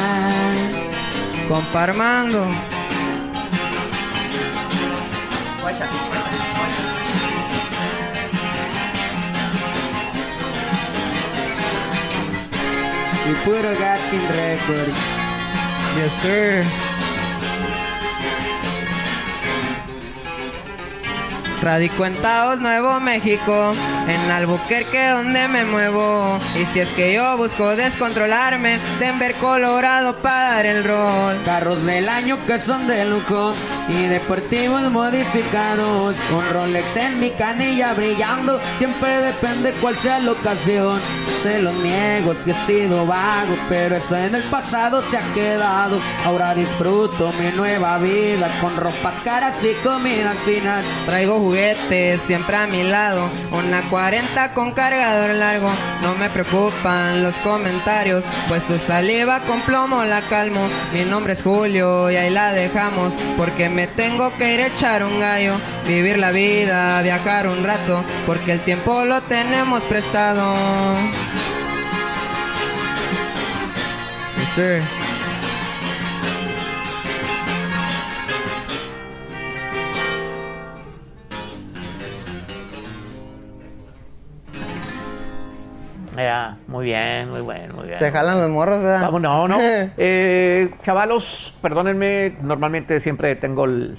Compa 1.49 1.83
Armando. 1.83 2.45
Y 13.25 13.33
puro 13.43 13.69
Gatkin 13.77 14.27
Records. 14.29 14.97
Yes, 15.97 16.11
sir. 16.21 16.96
Radico 21.67 22.05
en 22.05 22.13
Taos, 22.21 22.61
Nuevo 22.61 22.97
México, 23.01 23.73
en 24.07 24.31
Albuquerque 24.31 25.09
donde 25.09 25.49
me 25.49 25.65
muevo. 25.65 26.39
Y 26.55 26.63
si 26.67 26.79
es 26.79 26.87
que 26.91 27.11
yo 27.13 27.35
busco 27.35 27.75
descontrolarme, 27.75 28.79
Denver, 28.99 29.35
Colorado 29.35 30.15
para 30.21 30.51
dar 30.51 30.65
el 30.65 30.85
rol. 30.85 31.37
Carros 31.43 31.85
del 31.85 32.07
año 32.07 32.37
que 32.47 32.57
son 32.61 32.87
de 32.87 33.03
lujo 33.03 33.53
y 33.89 34.03
deportivos 34.03 34.89
modificados. 34.93 36.15
Con 36.31 36.49
Rolex 36.53 36.95
en 36.95 37.19
mi 37.19 37.31
canilla 37.31 37.93
brillando, 37.93 38.61
siempre 38.77 39.19
depende 39.19 39.73
cuál 39.81 39.97
sea 39.97 40.19
la 40.19 40.31
ocasión. 40.31 41.01
Se 41.43 41.59
lo 41.59 41.71
niego 41.71 42.33
si 42.43 42.51
he 42.51 42.53
sido 42.65 43.05
vago, 43.05 43.55
pero 43.69 43.95
eso 43.97 44.15
en 44.15 44.35
el 44.35 44.43
pasado 44.43 45.03
se 45.09 45.17
ha 45.17 45.33
quedado. 45.33 45.99
Ahora 46.25 46.53
disfruto 46.55 47.31
mi 47.39 47.55
nueva 47.55 47.97
vida 47.99 48.49
con 48.59 48.75
ropas 48.75 49.13
caras 49.23 49.55
y 49.63 49.73
comida 49.87 50.31
al 50.31 50.37
final. 50.37 50.83
Traigo 51.05 51.39
juguetes 51.39 52.21
siempre 52.23 52.55
a 52.55 52.67
mi 52.67 52.83
lado, 52.83 53.29
una 53.51 53.81
40 53.83 54.53
con 54.53 54.71
cargador 54.71 55.35
largo. 55.35 55.69
No 56.01 56.15
me 56.15 56.29
preocupan 56.29 57.21
los 57.23 57.35
comentarios, 57.37 58.23
pues 58.47 58.63
su 58.63 58.77
saliva 58.79 59.39
con 59.41 59.61
plomo 59.61 60.03
la 60.03 60.21
calmo. 60.21 60.67
Mi 60.93 61.05
nombre 61.05 61.33
es 61.33 61.41
Julio 61.41 62.09
y 62.09 62.15
ahí 62.15 62.29
la 62.31 62.51
dejamos, 62.51 63.13
porque 63.37 63.69
me 63.69 63.87
tengo 63.87 64.35
que 64.37 64.53
ir 64.53 64.61
a 64.61 64.67
echar 64.67 65.03
un 65.03 65.19
gallo, 65.19 65.55
vivir 65.87 66.17
la 66.17 66.31
vida, 66.31 67.01
viajar 67.01 67.47
un 67.47 67.63
rato, 67.63 68.03
porque 68.25 68.53
el 68.53 68.59
tiempo 68.61 69.05
lo 69.05 69.21
tenemos 69.21 69.81
prestado. 69.83 70.55
Ya, 86.15 86.57
muy 86.67 86.85
bien, 86.85 87.29
muy 87.29 87.41
bueno, 87.41 87.75
muy 87.75 87.85
bien. 87.87 87.99
Se 87.99 88.11
jalan 88.11 88.39
los 88.41 88.49
morros, 88.49 88.79
¿verdad? 88.79 89.01
Vamos, 89.03 89.21
no, 89.21 89.47
no. 89.47 89.57
Eh, 89.97 90.73
chavalos, 90.81 91.53
perdónenme, 91.61 92.35
normalmente 92.41 92.99
siempre 92.99 93.35
tengo 93.35 93.65
el- 93.65 93.97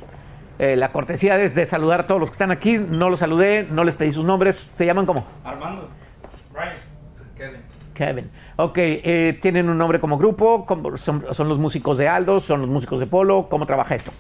eh, 0.59 0.75
la 0.75 0.91
cortesía 0.91 1.39
de, 1.39 1.49
de 1.49 1.67
saludar 1.67 2.01
a 2.01 2.07
todos 2.09 2.21
los 2.21 2.31
que 2.31 2.35
están 2.35 2.51
aquí. 2.51 2.77
No 2.79 3.09
los 3.11 3.21
saludé, 3.21 3.69
no 3.71 3.85
les 3.85 3.95
pedí 3.95 4.11
sus 4.11 4.25
nombres. 4.25 4.57
¿Se 4.57 4.85
llaman 4.85 5.07
cómo? 5.07 5.25
Armando. 5.45 5.89
Brian. 6.53 6.73
Kevin. 7.37 7.61
Kevin. 7.95 8.31
Ok, 8.61 8.75
eh, 8.77 9.39
¿tienen 9.41 9.69
un 9.69 9.79
nombre 9.79 10.01
como 10.01 10.19
grupo? 10.19 10.67
¿Cómo- 10.67 10.97
son, 10.97 11.25
son 11.33 11.49
los 11.49 11.59
músicos 11.59 11.97
de 11.97 12.09
Aldo? 12.09 12.41
¿Son 12.41 12.61
los 12.61 12.69
músicos 12.69 12.99
de 12.99 13.07
Polo? 13.07 13.49
¿Cómo 13.49 13.67
trabaja 13.67 13.95
esto? 13.95 14.11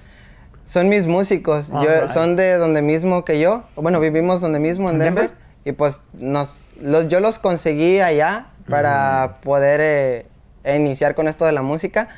Son 0.65 0.89
mis 0.89 1.09
músicos, 1.09 1.67
Yo- 1.69 2.09
son 2.13 2.37
de 2.37 2.57
donde 2.57 2.81
mismo 2.81 3.25
que 3.25 3.41
yo. 3.41 3.65
Bueno, 3.75 3.99
vivimos 3.99 4.41
donde 4.41 4.61
mismo 4.61 4.91
en 4.91 4.95
¿En 4.97 5.01
Denver. 5.01 5.23
Denver? 5.31 5.39
Y 5.65 5.73
pues 5.73 5.99
nos, 6.13 6.51
los, 6.81 7.09
yo 7.09 7.19
los 7.19 7.41
conseguí 7.41 7.99
allá 7.99 8.47
para 8.69 9.39
poder 9.43 9.81
eh, 10.63 10.77
iniciar 10.77 11.17
con 11.17 11.27
esto 11.27 11.45
de 11.45 11.51
la 11.53 11.63
música. 11.63 12.09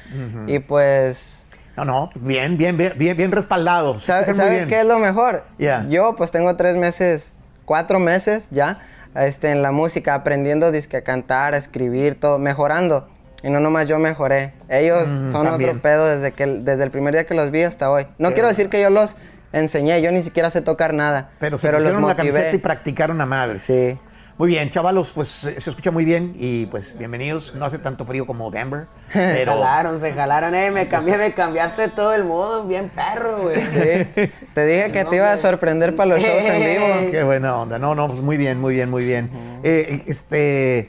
Y 0.46 0.58
pues, 0.58 1.46
No, 1.74 1.86
no, 1.86 2.10
bien, 2.16 2.58
bien, 2.58 2.76
bien, 2.76 2.92
bien, 2.98 3.32
respaldado. 3.32 3.98
Se 3.98 4.06
¿sabe, 4.08 4.20
escuchan 4.22 4.36
muy 4.36 4.44
sabe 4.44 4.56
bien. 4.56 4.68
qué 4.68 4.80
es 4.80 4.86
lo 4.86 4.98
mejor? 4.98 5.44
Ya. 5.58 5.86
Yo 5.88 6.16
pues 6.16 6.30
tengo 6.32 6.54
tres 6.56 6.76
meses, 6.76 7.32
cuatro 7.64 7.98
meses 7.98 8.46
ya 8.50 8.80
este, 9.14 9.50
en 9.50 9.62
la 9.62 9.72
música, 9.72 10.14
aprendiendo 10.14 10.70
disque 10.72 10.98
a 10.98 11.02
cantar, 11.02 11.54
a 11.54 11.56
escribir, 11.56 12.18
todo, 12.18 12.38
mejorando. 12.38 13.08
Y 13.42 13.48
no 13.50 13.58
nomás 13.60 13.88
yo 13.88 13.98
mejoré. 13.98 14.52
Ellos 14.68 15.08
Mm, 15.08 15.32
son 15.32 15.44
también. 15.46 15.70
otro 15.70 15.82
pedo 15.82 16.06
desde, 16.06 16.32
que, 16.32 16.46
desde 16.46 16.84
el 16.84 16.90
primer 16.90 17.14
día 17.14 17.24
que 17.24 17.34
los 17.34 17.50
vi 17.50 17.62
hasta 17.62 17.90
hoy. 17.90 18.06
No 18.18 18.32
quiero 18.32 18.48
decir 18.48 18.68
que 18.68 18.80
yo 18.82 18.90
los 18.90 19.12
enseñé, 19.52 20.00
yo 20.02 20.12
ni 20.12 20.22
siquiera 20.22 20.50
sé 20.50 20.60
tocar 20.60 20.92
nada. 20.94 21.30
Pero 21.38 21.56
se 21.58 21.68
pusieron 21.70 22.00
motivé. 22.02 22.16
camiseta 22.16 22.54
y 22.54 22.58
practicaron 22.58 23.20
a 23.20 23.26
madre. 23.26 23.58
Sí. 23.58 23.98
Muy 24.40 24.48
bien, 24.48 24.70
chavalos, 24.70 25.12
pues 25.12 25.44
eh, 25.44 25.60
se 25.60 25.68
escucha 25.68 25.90
muy 25.90 26.06
bien 26.06 26.32
y 26.34 26.64
pues 26.64 26.96
bienvenidos. 26.96 27.54
No 27.54 27.66
hace 27.66 27.78
tanto 27.78 28.06
frío 28.06 28.26
como 28.26 28.50
Denver, 28.50 28.86
pero 29.12 29.52
Jalaron, 29.52 30.00
se 30.00 30.14
jalaron, 30.14 30.54
eh, 30.54 30.70
me 30.70 30.88
cambié, 30.88 31.18
me 31.18 31.34
cambiaste 31.34 31.88
todo 31.88 32.14
el 32.14 32.24
modo, 32.24 32.64
bien 32.64 32.88
perro, 32.88 33.42
güey. 33.42 33.60
Sí. 33.70 34.32
Te 34.54 34.64
dije 34.64 34.92
que 34.92 35.04
te 35.04 35.16
iba 35.16 35.30
a 35.30 35.36
sorprender 35.36 35.94
para 35.94 36.14
los 36.14 36.20
shows 36.22 36.42
en 36.42 36.58
vivo. 37.02 37.10
qué 37.10 37.22
buena 37.22 37.54
onda. 37.54 37.78
No, 37.78 37.94
no, 37.94 38.08
pues 38.08 38.22
muy 38.22 38.38
bien, 38.38 38.58
muy 38.58 38.72
bien, 38.72 38.88
muy 38.88 39.04
bien. 39.04 39.60
Eh, 39.62 40.04
este, 40.06 40.88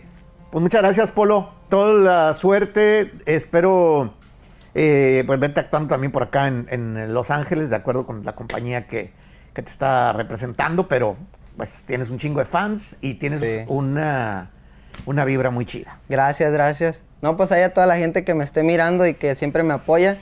pues 0.49 0.61
muchas 0.61 0.81
gracias, 0.81 1.11
Polo. 1.11 1.51
Toda 1.67 1.91
la 1.91 2.33
suerte. 2.33 3.11
Espero 3.25 4.13
eh, 4.75 5.25
pues 5.27 5.37
verte 5.41 5.59
actuando 5.59 5.89
también 5.89 6.13
por 6.13 6.23
acá 6.23 6.47
en, 6.47 6.67
en 6.71 7.13
Los 7.13 7.29
Ángeles, 7.31 7.69
de 7.69 7.75
acuerdo 7.75 8.05
con 8.05 8.23
la 8.23 8.33
compañía 8.33 8.87
que, 8.87 9.11
que 9.53 9.61
te 9.61 9.69
está 9.69 10.13
representando, 10.13 10.87
pero 10.87 11.17
pues 11.57 11.83
tienes 11.85 12.09
un 12.09 12.17
chingo 12.17 12.39
de 12.39 12.45
fans 12.45 12.97
y 13.01 13.15
tienes 13.15 13.39
Sí. 13.41 13.61
una, 13.67 14.49
una 15.05 15.25
vibra 15.25 15.49
muy 15.49 15.65
chida. 15.65 15.97
Gracias, 16.09 16.51
gracias. 16.51 17.01
No, 17.21 17.37
pues 17.37 17.51
ahí 17.51 17.61
a 17.61 17.73
toda 17.73 17.85
la 17.87 17.97
gente 17.97 18.23
que 18.23 18.33
me 18.33 18.43
esté 18.43 18.63
mirando 18.63 19.05
y 19.05 19.13
que 19.13 19.35
siempre 19.35 19.63
me 19.63 19.73
apoya. 19.73 20.17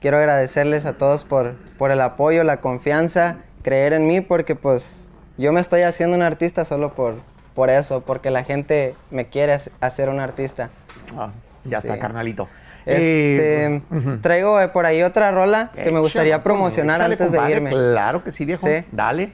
Quiero 0.00 0.18
agradecerles 0.18 0.86
a 0.86 0.92
todos 0.92 1.24
por, 1.24 1.54
por 1.78 1.90
el 1.90 2.00
apoyo, 2.00 2.44
la 2.44 2.60
confianza, 2.60 3.38
creer 3.62 3.92
en 3.94 4.06
mí, 4.06 4.20
porque 4.20 4.54
pues 4.54 5.06
yo 5.38 5.52
me 5.52 5.60
estoy 5.60 5.82
haciendo 5.82 6.16
un 6.16 6.22
artista 6.22 6.64
solo 6.64 6.94
por, 6.94 7.14
por 7.54 7.70
eso, 7.70 8.02
porque 8.02 8.30
la 8.30 8.44
gente 8.44 8.94
me 9.10 9.26
quiere 9.26 9.54
hac- 9.54 9.70
hacer 9.80 10.08
un 10.08 10.20
artista. 10.20 10.70
Ah, 11.16 11.30
ya 11.64 11.80
Sí. 11.80 11.86
está, 11.88 11.98
carnalito. 11.98 12.48
Este, 12.84 13.66
Eh. 13.66 13.82
Traigo 14.22 14.60
eh, 14.60 14.68
por 14.68 14.86
ahí 14.86 15.02
otra 15.02 15.32
rola 15.32 15.72
que 15.74 15.90
me 15.90 15.98
gustaría 15.98 16.44
promocionar 16.44 17.02
antes 17.02 17.32
de 17.32 17.50
irme. 17.50 17.70
Claro 17.70 18.22
que 18.22 18.30
sí, 18.30 18.44
viejo. 18.44 18.66
Sí. 18.68 18.84
Dale. 18.92 19.32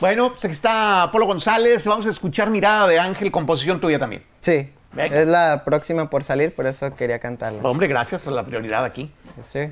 Bueno, 0.00 0.30
pues 0.30 0.44
aquí 0.44 0.52
está 0.52 1.08
Polo 1.12 1.26
González. 1.26 1.86
Vamos 1.86 2.06
a 2.06 2.10
escuchar 2.10 2.50
Mirada 2.50 2.86
de 2.88 2.98
Ángel, 2.98 3.30
composición 3.30 3.80
tuya 3.80 3.98
también. 3.98 4.24
Sí, 4.40 4.68
Venga. 4.92 5.20
es 5.20 5.26
la 5.28 5.62
próxima 5.64 6.10
por 6.10 6.24
salir, 6.24 6.54
por 6.54 6.66
eso 6.66 6.94
quería 6.96 7.18
cantarla. 7.20 7.62
Hombre, 7.62 7.86
gracias 7.86 8.22
por 8.22 8.32
la 8.32 8.44
prioridad 8.44 8.84
aquí. 8.84 9.10
Sí. 9.52 9.70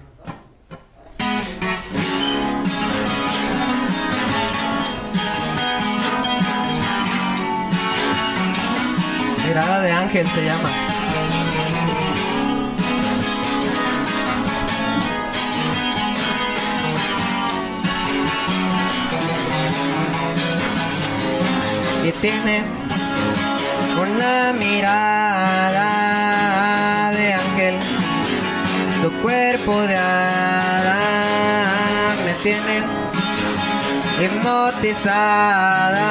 Mirada 9.46 9.80
de 9.80 9.90
ángel 9.90 10.26
se 10.26 10.44
llama. 10.44 10.68
Tiene 22.20 22.62
una 24.00 24.52
mirada 24.52 25.90
de 27.12 27.32
ángel 27.34 27.78
tu 29.02 29.10
cuerpo 29.22 29.80
de 29.82 29.96
hada 29.96 30.96
me 32.24 32.32
tiene 32.42 32.82
hipnotizada 34.22 36.06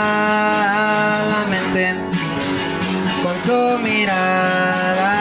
la 1.31 1.45
mente 1.49 1.95
con 3.23 3.35
su 3.43 3.79
mirada. 3.83 5.13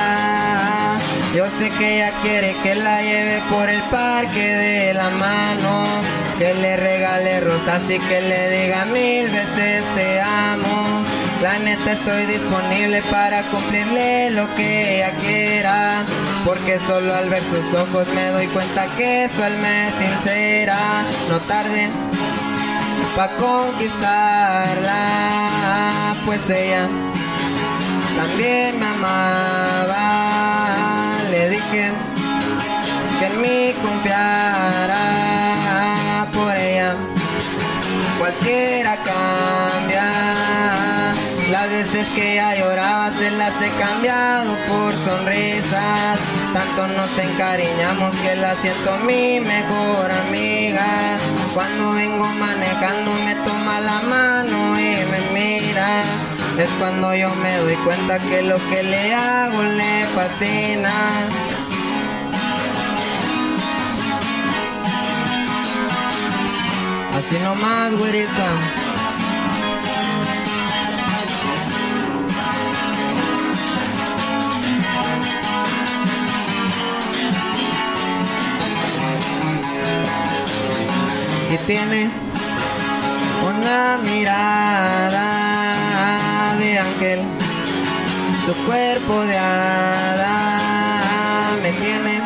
Yo 1.35 1.45
sé 1.59 1.71
que 1.71 1.97
ella 1.97 2.13
quiere 2.23 2.55
que 2.63 2.75
la 2.77 3.03
lleve 3.03 3.43
por 3.51 3.69
el 3.69 3.83
parque 3.83 4.41
de 4.41 4.95
la 4.95 5.11
mano, 5.11 6.01
que 6.39 6.55
le 6.55 6.77
regale 6.77 7.41
rosas 7.41 7.83
y 7.89 7.99
que 7.99 8.21
le 8.21 8.51
diga 8.51 8.85
mil 8.85 9.29
veces 9.29 9.83
te 9.97 10.21
amo. 10.21 11.03
La 11.43 11.59
neta 11.59 11.93
estoy 11.93 12.27
disponible 12.27 13.03
para 13.11 13.43
cumplirle 13.43 14.31
lo 14.31 14.47
que 14.55 14.97
ella 14.97 15.11
quiera, 15.21 16.05
porque 16.45 16.79
solo 16.87 17.13
al 17.15 17.29
ver 17.29 17.43
sus 17.43 17.75
ojos 17.79 18.07
me 18.15 18.29
doy 18.29 18.47
cuenta 18.49 18.87
que 18.97 19.29
su 19.35 19.43
alma 19.43 19.89
es 19.89 19.95
sincera. 19.95 21.03
No 21.29 21.41
tarden 21.41 21.91
pa' 23.17 23.31
conquistarla, 23.31 26.15
pues 26.25 26.49
ella 26.51 26.89
también 28.17 28.79
me 28.79 28.87
amaba. 28.87 30.05
Le 31.31 31.49
dije 31.51 31.93
que 33.19 33.27
en 33.27 33.41
mí 33.41 33.75
confiara 33.83 35.08
Cualquiera 38.29 38.95
cambia 38.97 40.29
veces 41.69 42.07
que 42.15 42.35
ya 42.35 42.55
lloraba 42.57 43.11
se 43.17 43.31
las 43.31 43.55
he 43.63 43.71
cambiado 43.79 44.55
por 44.69 44.93
sonrisas. 44.95 46.19
Tanto 46.53 46.89
nos 46.89 47.19
encariñamos 47.19 48.15
que 48.17 48.37
la 48.37 48.55
siento 48.57 48.99
mi 49.07 49.41
mejor 49.41 50.11
amiga. 50.11 51.17
Cuando 51.55 51.93
vengo 51.93 52.27
manejando 52.35 53.15
me 53.25 53.35
toma 53.37 53.81
la 53.81 54.01
mano 54.03 54.79
y 54.79 54.95
me 55.11 55.21
mira. 55.33 56.03
Es 56.59 56.71
cuando 56.79 57.15
yo 57.15 57.35
me 57.37 57.57
doy 57.59 57.77
cuenta 57.77 58.19
que 58.19 58.43
lo 58.43 58.59
que 58.69 58.83
le 58.83 59.15
hago 59.15 59.63
le 59.63 60.07
fascina. 60.15 60.93
Así 67.19 67.37
nomás, 67.43 67.91
güerita. 67.99 68.49
Y 81.51 81.57
tiene 81.67 82.11
una 83.49 83.99
mirada 84.05 85.25
de 86.57 86.79
ángel, 86.79 87.21
su 88.47 88.55
cuerpo 88.65 89.23
de 89.23 89.39
hada 89.39 90.37
me 91.63 91.73
tiene 91.73 92.23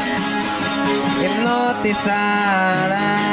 hipnotizada 1.23 3.32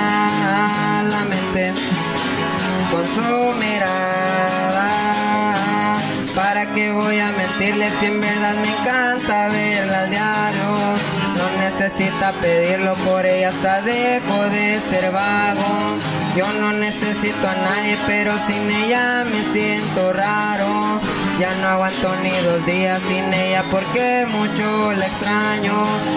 necesita 11.99 12.31
pedirlo 12.39 12.95
por 12.95 13.25
ella, 13.25 13.49
hasta 13.49 13.81
dejo 13.81 14.43
de 14.49 14.79
ser 14.89 15.11
vago. 15.11 15.97
Yo 16.35 16.51
no 16.53 16.71
necesito 16.71 17.47
a 17.47 17.53
nadie, 17.55 17.97
pero 18.07 18.33
sin 18.47 18.71
ella 18.71 19.25
me 19.25 19.43
siento 19.51 20.13
raro. 20.13 21.01
Ya 21.39 21.53
no 21.55 21.67
aguanto 21.67 22.13
ni 22.23 22.29
dos 22.29 22.65
días 22.65 23.01
sin 23.07 23.33
ella 23.33 23.63
porque 23.69 24.25
mucho 24.29 24.91
la 24.93 25.07
extraño 25.07 25.73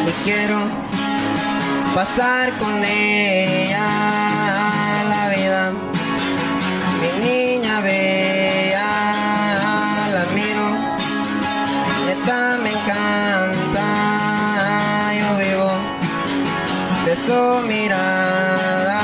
y 0.07 0.25
quiero 0.25 0.59
pasar 1.95 2.53
con 2.59 2.85
ella 2.85 3.87
la 5.09 5.29
vida. 5.31 5.73
Mi 7.01 7.25
niña 7.25 7.81
bella, 7.81 8.87
la 10.14 10.25
miro, 10.35 10.68
neta 12.07 12.59
me 12.62 12.82
mirada. 17.66 19.01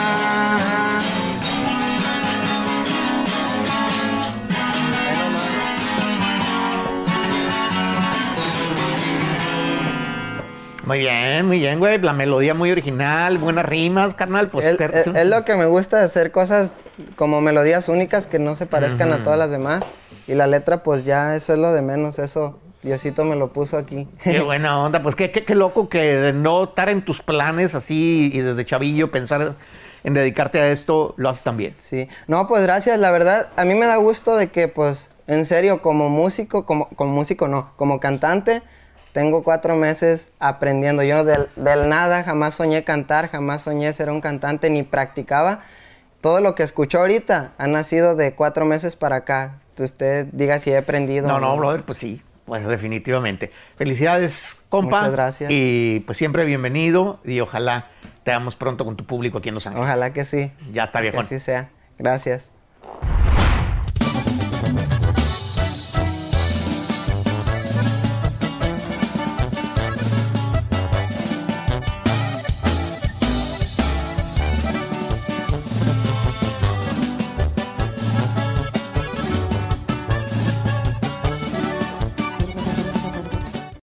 Muy 10.87 11.01
bien, 11.01 11.47
muy 11.47 11.59
bien, 11.59 11.79
güey. 11.79 11.99
La 11.99 12.15
melodía 12.15 12.55
muy 12.55 12.71
original, 12.71 13.37
buenas 13.37 13.67
rimas, 13.67 14.15
carnal. 14.15 14.49
Pues 14.49 14.65
Es, 14.65 14.77
te- 14.79 14.85
es- 15.01 15.07
es 15.07 15.27
lo 15.27 15.45
que 15.45 15.55
me 15.55 15.67
gusta 15.67 16.03
hacer 16.03 16.31
cosas 16.33 16.73
como 17.17 17.43
melodías 17.43 17.89
únicas 17.89 18.27
que 18.27 18.39
no 18.39 18.55
se 18.55 18.65
parezcan 18.65 19.13
a 19.13 19.19
todas 19.19 19.39
las 19.39 19.51
demás. 19.51 19.85
Y 20.27 20.35
la 20.35 20.47
letra, 20.47 20.83
pues 20.83 21.05
ya 21.05 21.37
eso 21.37 21.53
es 21.53 21.59
lo 21.59 21.73
de 21.75 21.83
menos, 21.83 22.19
eso 22.19 22.59
Diosito 22.83 23.25
me 23.25 23.37
lo 23.37 23.53
puso 23.53 23.77
aquí. 23.77 24.07
Qué 24.23 24.41
buena 24.45 24.81
onda, 24.83 25.03
pues 25.03 25.15
qué, 25.15 25.31
qué, 25.31 25.45
qué 25.45 25.55
loco 25.55 25.89
que 25.89 25.99
de 25.99 26.33
no 26.33 26.65
estar 26.65 26.89
en 26.89 27.03
tus 27.03 27.23
planes 27.23 27.75
así 27.75 28.31
y 28.33 28.41
desde 28.41 28.65
chavillo 28.65 29.11
pensar 29.11 29.57
en 30.05 30.15
dedicarte 30.15 30.61
a 30.61 30.71
esto, 30.71 31.15
lo 31.17 31.29
haces 31.29 31.43
también. 31.43 31.75
Sí, 31.79 32.09
no, 32.27 32.47
pues 32.47 32.63
gracias, 32.63 32.99
la 32.99 33.11
verdad, 33.11 33.49
a 33.57 33.65
mí 33.65 33.75
me 33.75 33.87
da 33.87 33.97
gusto 33.97 34.37
de 34.37 34.49
que, 34.49 34.69
pues, 34.69 35.11
en 35.27 35.45
serio, 35.45 35.83
como 35.83 36.09
músico, 36.09 36.65
como, 36.65 36.89
como 36.91 37.13
músico 37.13 37.49
no, 37.49 37.73
como 37.77 38.01
cantante, 38.01 38.63
tengo 39.13 39.43
cuatro 39.43 39.77
meses 39.77 40.31
aprendiendo. 40.39 41.03
Yo 41.03 41.25
del, 41.25 41.49
del 41.57 41.89
nada 41.89 42.23
jamás 42.23 42.55
soñé 42.55 42.85
cantar, 42.85 43.29
jamás 43.29 43.63
soñé 43.63 43.93
ser 43.93 44.11
un 44.11 44.21
cantante, 44.21 44.71
ni 44.71 44.83
practicaba. 44.83 45.65
Todo 46.21 46.41
lo 46.41 46.55
que 46.55 46.63
escucho 46.63 46.99
ahorita 46.99 47.53
ha 47.59 47.67
nacido 47.67 48.17
de 48.17 48.35
cuatro 48.35 48.65
meses 48.65 48.97
para 48.97 49.17
acá. 49.17 49.59
Usted 49.79 50.27
diga 50.33 50.59
si 50.59 50.71
he 50.71 50.77
aprendido. 50.77 51.29
No, 51.29 51.39
no, 51.39 51.57
brother, 51.57 51.85
pues 51.85 51.99
sí, 51.99 52.23
pues 52.49 52.67
definitivamente. 52.67 53.53
Felicidades, 53.77 54.57
compa. 54.71 55.01
Muchas 55.01 55.13
gracias. 55.13 55.51
Y 55.53 56.01
pues 56.07 56.19
siempre 56.19 56.45
bienvenido 56.45 57.21
y 57.25 57.39
ojalá 57.41 57.91
te 58.25 58.31
veamos 58.33 58.57
pronto 58.57 58.85
con 58.85 58.97
tu 58.97 59.05
público 59.05 59.39
aquí 59.39 59.51
en 59.51 59.55
Los 59.55 59.67
Ángeles. 59.67 59.85
Ojalá 59.87 60.13
que 60.13 60.25
sí. 60.25 60.51
Ya 60.73 60.85
está, 60.85 60.99
Que 60.99 61.11
viejón. 61.11 61.27
así 61.27 61.39
sea. 61.39 61.71
Gracias. 61.99 62.51